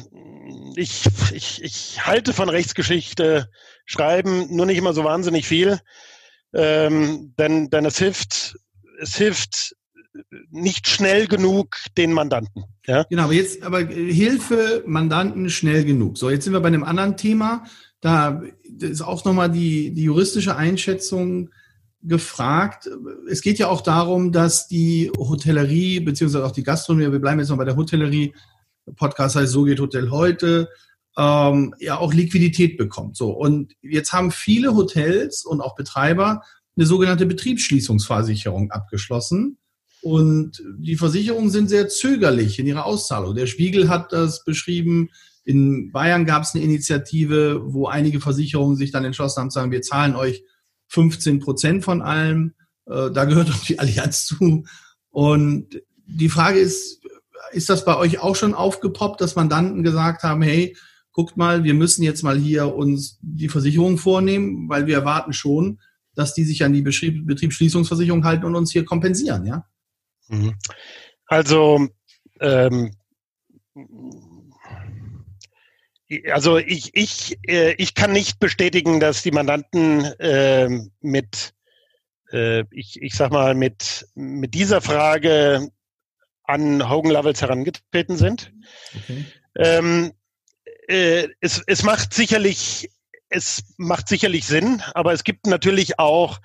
[0.75, 1.03] ich,
[1.33, 3.49] ich, ich halte von Rechtsgeschichte
[3.85, 5.79] schreiben nur nicht immer so wahnsinnig viel.
[6.53, 8.55] Ähm, denn, denn es hilft
[9.01, 9.75] es hilft
[10.49, 12.63] nicht schnell genug den Mandanten.
[12.85, 13.03] Ja?
[13.09, 16.17] Genau, aber jetzt, aber Hilfe Mandanten schnell genug.
[16.17, 17.63] So, jetzt sind wir bei einem anderen Thema.
[18.01, 18.41] Da
[18.79, 21.49] ist auch nochmal die, die juristische Einschätzung
[22.01, 22.89] gefragt.
[23.29, 27.49] Es geht ja auch darum, dass die Hotellerie, beziehungsweise auch die Gastronomie, wir bleiben jetzt
[27.49, 28.33] noch bei der Hotellerie,
[28.95, 30.67] Podcast heißt So geht Hotel heute,
[31.17, 33.17] ähm, ja auch Liquidität bekommt.
[33.17, 36.41] So, und jetzt haben viele Hotels und auch Betreiber
[36.77, 39.57] eine sogenannte Betriebsschließungsversicherung abgeschlossen.
[40.01, 43.35] Und die Versicherungen sind sehr zögerlich in ihrer Auszahlung.
[43.35, 45.09] Der Spiegel hat das beschrieben.
[45.43, 49.71] In Bayern gab es eine Initiative, wo einige Versicherungen sich dann entschlossen haben zu sagen,
[49.71, 50.43] wir zahlen euch
[50.87, 52.53] 15 Prozent von allem.
[52.87, 54.63] Äh, da gehört auch die Allianz zu.
[55.09, 57.01] Und die Frage ist,
[57.51, 60.75] ist das bei euch auch schon aufgepoppt, dass Mandanten gesagt haben, hey,
[61.13, 65.79] guckt mal, wir müssen jetzt mal hier uns die Versicherung vornehmen, weil wir erwarten schon,
[66.15, 69.65] dass die sich an die Betrieb, Betriebsschließungsversicherung halten und uns hier kompensieren, ja?
[70.27, 70.55] Mhm.
[71.25, 71.87] Also,
[72.39, 72.91] ähm,
[76.31, 81.53] also ich, ich, äh, ich kann nicht bestätigen, dass die Mandanten äh, mit,
[82.31, 85.69] äh, ich, ich sag mal, mit, mit dieser Frage
[86.43, 88.53] an Hogan Levels herangetreten sind.
[88.95, 89.25] Okay.
[89.55, 90.11] Ähm,
[90.91, 92.89] äh, es, es macht sicherlich
[93.31, 96.39] es macht sicherlich Sinn, aber es gibt natürlich auch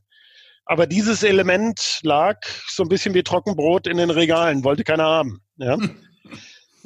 [0.64, 2.38] Aber dieses Element lag
[2.68, 5.42] so ein bisschen wie Trockenbrot in den Regalen, wollte keiner haben.
[5.56, 5.76] Ja?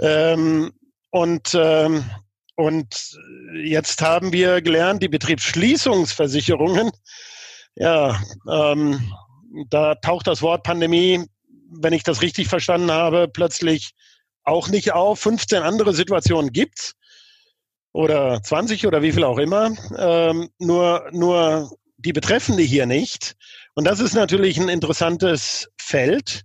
[0.00, 0.72] ähm,
[1.10, 2.04] und, ähm,
[2.56, 3.18] und
[3.64, 6.90] jetzt haben wir gelernt, die Betriebsschließungsversicherungen,
[7.76, 9.12] ja, ähm,
[9.70, 11.24] da taucht das Wort Pandemie,
[11.70, 13.92] wenn ich das richtig verstanden habe, plötzlich
[14.44, 15.20] auch nicht auf.
[15.20, 16.94] 15 andere Situationen gibt's
[17.92, 19.72] oder 20 oder wie viel auch immer.
[19.96, 23.34] Ähm, nur, nur die betreffende hier nicht.
[23.74, 26.42] Und das ist natürlich ein interessantes Feld,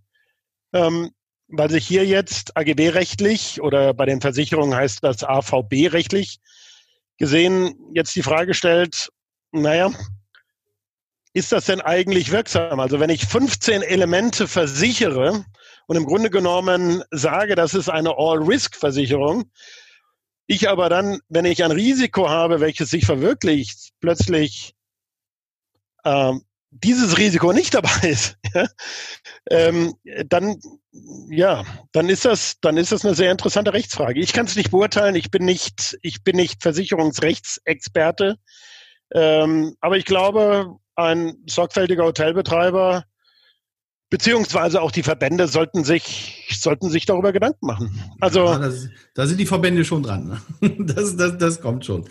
[0.74, 1.12] ähm,
[1.50, 6.40] weil sich hier jetzt AGB-rechtlich oder bei den Versicherungen heißt das AVB-rechtlich
[7.18, 9.10] gesehen jetzt die Frage stellt,
[9.52, 9.92] naja,
[11.34, 12.80] ist das denn eigentlich wirksam?
[12.80, 15.46] Also wenn ich 15 Elemente versichere
[15.88, 19.52] und im Grunde genommen sage, das ist eine All-Risk-Versicherung,
[20.48, 24.74] ich aber dann, wenn ich ein Risiko habe, welches sich verwirklicht, plötzlich
[26.04, 28.66] ähm, dieses Risiko nicht dabei ist, ja,
[29.50, 29.94] ähm,
[30.28, 30.58] dann
[31.30, 34.20] ja, dann ist das, dann ist das eine sehr interessante Rechtsfrage.
[34.20, 35.16] Ich kann es nicht beurteilen.
[35.16, 38.38] Ich bin nicht, ich bin nicht Versicherungsrechtsexperte,
[39.14, 43.06] ähm, aber ich glaube, ein sorgfältiger Hotelbetreiber
[44.10, 48.04] beziehungsweise auch die Verbände sollten sich sollten sich darüber Gedanken machen.
[48.20, 50.42] Also ja, das, da sind die Verbände schon dran.
[50.62, 50.76] Ne?
[50.80, 52.06] Das, das, das kommt schon.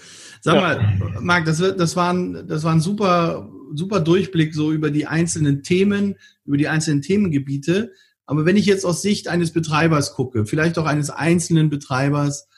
[0.48, 0.60] Sag ja.
[0.62, 5.06] mal, Marc, das, das, war ein, das war ein super, super Durchblick so über die
[5.06, 6.14] einzelnen Themen,
[6.46, 7.92] über die einzelnen Themengebiete.
[8.24, 12.48] Aber wenn ich jetzt aus Sicht eines Betreibers gucke, vielleicht auch eines einzelnen Betreibers,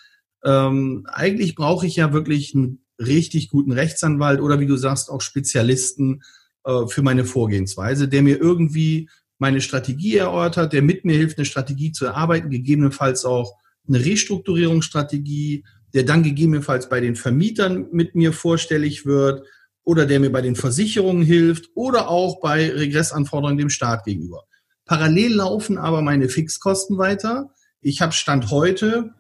[0.45, 5.21] ähm, eigentlich brauche ich ja wirklich einen richtig guten Rechtsanwalt oder wie du sagst, auch
[5.21, 6.23] Spezialisten
[6.63, 11.45] äh, für meine Vorgehensweise, der mir irgendwie meine Strategie erörtert, der mit mir hilft, eine
[11.45, 13.57] Strategie zu erarbeiten, gegebenenfalls auch
[13.89, 15.65] eine Restrukturierungsstrategie,
[15.95, 19.47] der dann gegebenenfalls bei den Vermietern mit mir vorstellig wird
[19.85, 24.45] oder der mir bei den Versicherungen hilft oder auch bei Regressanforderungen dem Staat gegenüber.
[24.85, 27.51] Parallel laufen aber meine Fixkosten weiter.
[27.81, 29.15] Ich habe Stand heute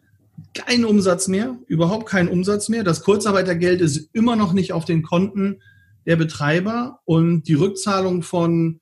[0.54, 2.84] keinen Umsatz mehr, überhaupt keinen Umsatz mehr.
[2.84, 5.60] Das Kurzarbeitergeld ist immer noch nicht auf den Konten
[6.06, 8.80] der Betreiber und die Rückzahlung von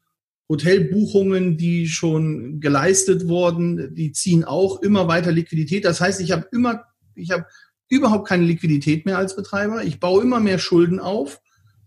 [0.49, 5.85] Hotelbuchungen, die schon geleistet wurden, die ziehen auch immer weiter Liquidität.
[5.85, 6.85] Das heißt, ich habe immer,
[7.15, 7.45] ich habe
[7.89, 9.83] überhaupt keine Liquidität mehr als Betreiber.
[9.85, 11.41] Ich baue immer mehr Schulden auf.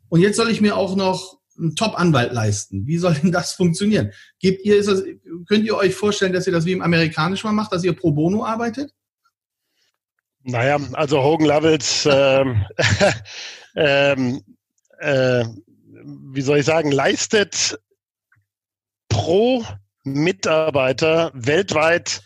[0.10, 2.88] Und jetzt soll ich mir auch noch einen Top-Anwalt leisten.
[2.88, 4.12] Wie soll denn das funktionieren?
[4.40, 5.04] Gebt ihr, das,
[5.48, 8.12] könnt ihr euch vorstellen, dass ihr das wie im Amerikanischen mal macht, dass ihr pro
[8.12, 8.92] bono arbeitet?
[10.44, 12.66] Naja, also Hogan Lovells, ähm,
[13.76, 14.42] ähm,
[15.00, 15.46] äh,
[16.34, 17.80] wie soll ich sagen, leistet
[19.08, 19.64] pro
[20.04, 22.24] Mitarbeiter weltweit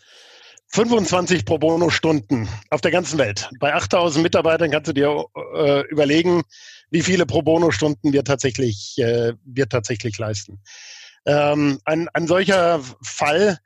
[0.69, 3.49] 25 Pro Bono Stunden auf der ganzen Welt.
[3.59, 6.43] Bei 8000 Mitarbeitern kannst du dir äh, überlegen,
[6.91, 10.61] wie viele Pro Bono Stunden wir tatsächlich, äh, wir tatsächlich leisten.
[11.25, 13.59] Ähm, ein, ein solcher Fall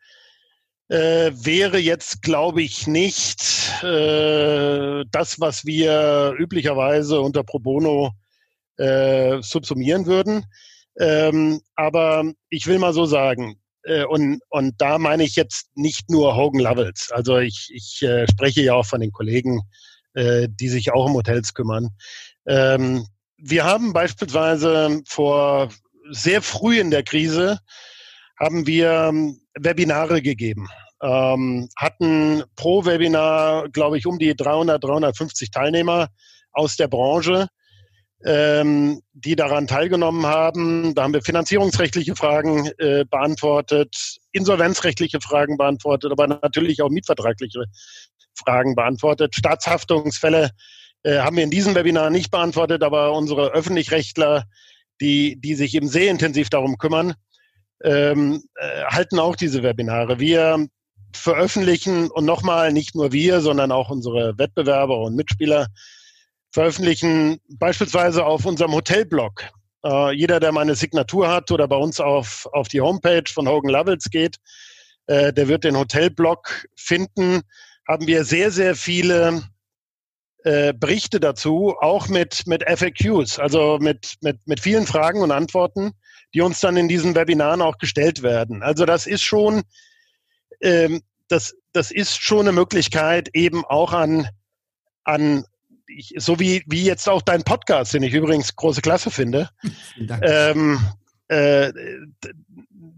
[0.89, 8.12] äh, wäre jetzt, glaube ich, nicht äh, das, was wir üblicherweise unter Pro Bono
[8.78, 10.45] äh, subsumieren würden.
[11.00, 16.09] Ähm, aber ich will mal so sagen, äh, und, und da meine ich jetzt nicht
[16.09, 17.11] nur Hogan Lovells.
[17.11, 19.61] Also ich, ich äh, spreche ja auch von den Kollegen,
[20.13, 21.89] äh, die sich auch um Hotels kümmern.
[22.47, 23.05] Ähm,
[23.38, 25.69] wir haben beispielsweise vor
[26.11, 27.59] sehr früh in der Krise
[28.39, 30.67] haben wir ähm, Webinare gegeben.
[31.01, 36.09] Ähm, hatten pro Webinar, glaube ich, um die 300, 350 Teilnehmer
[36.51, 37.47] aus der Branche
[38.26, 40.93] ähm, die daran teilgenommen haben.
[40.93, 47.65] Da haben wir finanzierungsrechtliche Fragen äh, beantwortet, insolvenzrechtliche Fragen beantwortet, aber natürlich auch mietvertragliche
[48.36, 49.36] Fragen beantwortet.
[49.36, 50.51] Staatshaftungsfälle
[51.03, 54.43] äh, haben wir in diesem Webinar nicht beantwortet, aber unsere Öffentlichrechtler,
[55.01, 57.13] die, die sich eben sehr intensiv darum kümmern,
[57.84, 60.20] ähm, äh, halten auch diese Webinare.
[60.20, 60.67] Wir
[61.13, 65.67] veröffentlichen und nochmal nicht nur wir, sondern auch unsere Wettbewerber und Mitspieler
[66.52, 69.43] veröffentlichen beispielsweise auf unserem Hotelblog.
[69.84, 73.72] Äh, jeder, der meine Signatur hat oder bei uns auf, auf die Homepage von Hogan
[73.72, 74.38] Lovells geht,
[75.08, 77.41] äh, der wird den Hotelblog finden.
[77.88, 79.43] Haben wir sehr, sehr viele
[80.43, 85.91] äh, Berichte dazu, auch mit, mit FAQs, also mit, mit, mit vielen Fragen und Antworten,
[86.34, 88.64] die uns dann in diesen Webinaren auch gestellt werden.
[88.64, 89.64] Also das ist schon,
[90.62, 94.28] ähm, das, das ist schon eine Möglichkeit, eben auch an,
[95.04, 95.45] an
[95.89, 99.49] ich, so wie, wie jetzt auch dein Podcast, den ich übrigens große Klasse finde,
[100.21, 100.79] ähm,
[101.27, 101.73] äh,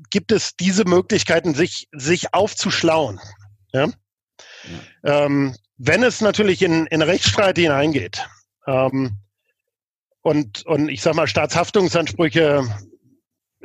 [0.10, 3.20] gibt es diese Möglichkeiten, sich, sich aufzuschlauen.
[3.74, 3.88] Ja?
[5.04, 5.26] ja.
[5.26, 8.28] Ähm, wenn es natürlich in, in Rechtsstreit hineingeht,
[8.68, 9.18] ähm,
[10.24, 12.64] und, und ich sag mal, Staatshaftungsansprüche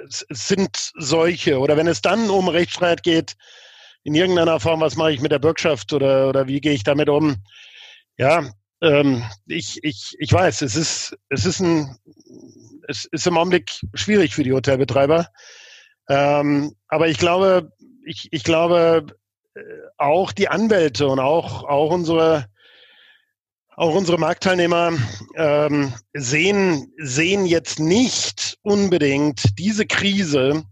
[0.09, 3.37] sind solche, oder wenn es dann um Rechtsstreit geht,
[4.05, 7.09] in irgendeiner Form, was mache ich mit der Bürgschaft oder, oder wie gehe ich damit
[7.09, 7.37] um?
[8.17, 8.49] Ja,
[8.83, 11.97] ähm, ich, ich, ich weiß, es ist, es ist ein,
[12.89, 15.29] es ist im Augenblick schwierig für die Hotelbetreiber.
[16.09, 17.73] Ähm, aber ich glaube,
[18.05, 19.07] ich, ich glaube,
[19.55, 19.61] äh,
[19.97, 22.47] auch die Anwälte und auch, auch unsere,
[23.77, 24.93] auch unsere Marktteilnehmer
[25.35, 30.65] ähm, sehen, sehen jetzt nicht unbedingt diese Krise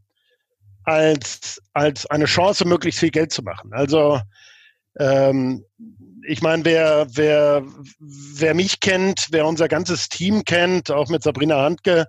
[0.84, 3.72] als, als eine Chance, möglichst viel Geld zu machen.
[3.72, 4.20] Also
[4.98, 5.64] ähm,
[6.27, 7.64] ich meine, wer, wer,
[7.99, 12.07] wer mich kennt, wer unser ganzes Team kennt, auch mit Sabrina Handke,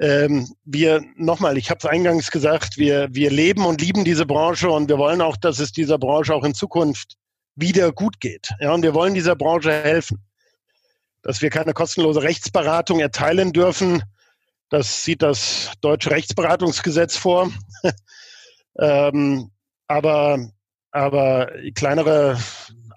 [0.00, 4.70] ähm, wir nochmal, ich habe es eingangs gesagt, wir, wir leben und lieben diese Branche
[4.70, 7.16] und wir wollen auch, dass es dieser Branche auch in Zukunft
[7.56, 8.50] wieder gut geht.
[8.60, 10.24] Ja, und wir wollen dieser Branche helfen.
[11.22, 14.02] Dass wir keine kostenlose Rechtsberatung erteilen dürfen,
[14.70, 17.50] das sieht das deutsche Rechtsberatungsgesetz vor.
[18.78, 19.50] ähm,
[19.88, 20.38] aber,
[20.92, 22.38] aber kleinere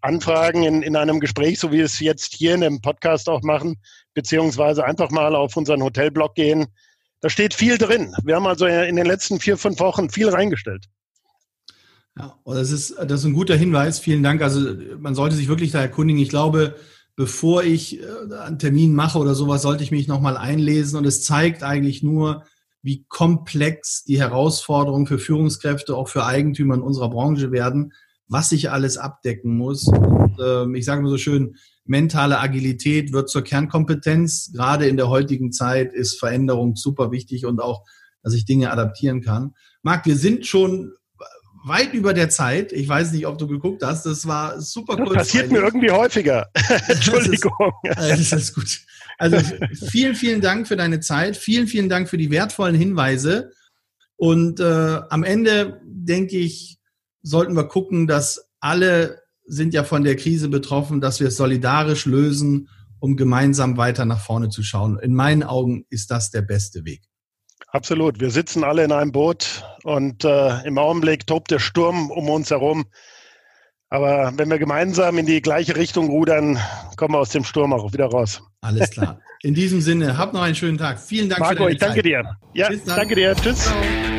[0.02, 3.42] Anfragen in, in einem Gespräch, so wie wir es jetzt hier in dem Podcast auch
[3.44, 3.78] machen,
[4.14, 6.68] beziehungsweise einfach mal auf unseren Hotelblog gehen.
[7.22, 8.14] Da steht viel drin.
[8.24, 10.86] Wir haben also in den letzten vier, fünf Wochen viel reingestellt.
[12.18, 14.00] Ja, das ist, das ist ein guter Hinweis.
[14.00, 14.42] Vielen Dank.
[14.42, 16.22] Also man sollte sich wirklich da erkundigen.
[16.22, 16.76] Ich glaube,
[17.16, 18.06] bevor ich äh,
[18.42, 20.98] einen Termin mache oder sowas, sollte ich mich nochmal einlesen.
[20.98, 22.44] Und es zeigt eigentlich nur,
[22.82, 27.94] wie komplex die Herausforderungen für Führungskräfte, auch für Eigentümer in unserer Branche werden
[28.32, 29.88] was ich alles abdecken muss.
[29.88, 34.52] Und, äh, ich sage mal so schön, mentale Agilität wird zur Kernkompetenz.
[34.54, 37.84] Gerade in der heutigen Zeit ist Veränderung super wichtig und auch,
[38.24, 39.54] dass ich Dinge adaptieren kann.
[39.84, 40.94] Marc, wir sind schon
[41.66, 42.72] weit über der Zeit.
[42.72, 44.06] Ich weiß nicht, ob du geguckt hast.
[44.06, 45.08] Das war super cool.
[45.08, 46.50] Das passiert mir irgendwie häufiger.
[46.88, 47.52] Entschuldigung.
[47.84, 48.80] Das ist, das ist gut.
[49.18, 49.38] Also
[49.90, 51.36] vielen, vielen Dank für deine Zeit.
[51.36, 53.52] Vielen, vielen Dank für die wertvollen Hinweise.
[54.16, 56.81] Und äh, am Ende denke ich,
[57.22, 62.06] sollten wir gucken, dass alle sind ja von der Krise betroffen, dass wir es solidarisch
[62.06, 62.70] lösen,
[63.00, 65.00] um gemeinsam weiter nach vorne zu schauen.
[65.00, 67.02] In meinen Augen ist das der beste Weg.
[67.68, 68.20] Absolut.
[68.20, 72.52] Wir sitzen alle in einem Boot und äh, im Augenblick tobt der Sturm um uns
[72.52, 72.86] herum.
[73.90, 76.58] Aber wenn wir gemeinsam in die gleiche Richtung rudern,
[76.96, 78.42] kommen wir aus dem Sturm auch wieder raus.
[78.62, 79.20] Alles klar.
[79.44, 81.00] In diesem Sinne, habt noch einen schönen Tag.
[81.00, 82.06] Vielen Dank Marco, für deine ich danke Zeit.
[82.06, 82.38] dir.
[82.54, 83.36] Ja, danke dir.
[83.36, 83.66] Tschüss.
[83.66, 84.11] Ciao.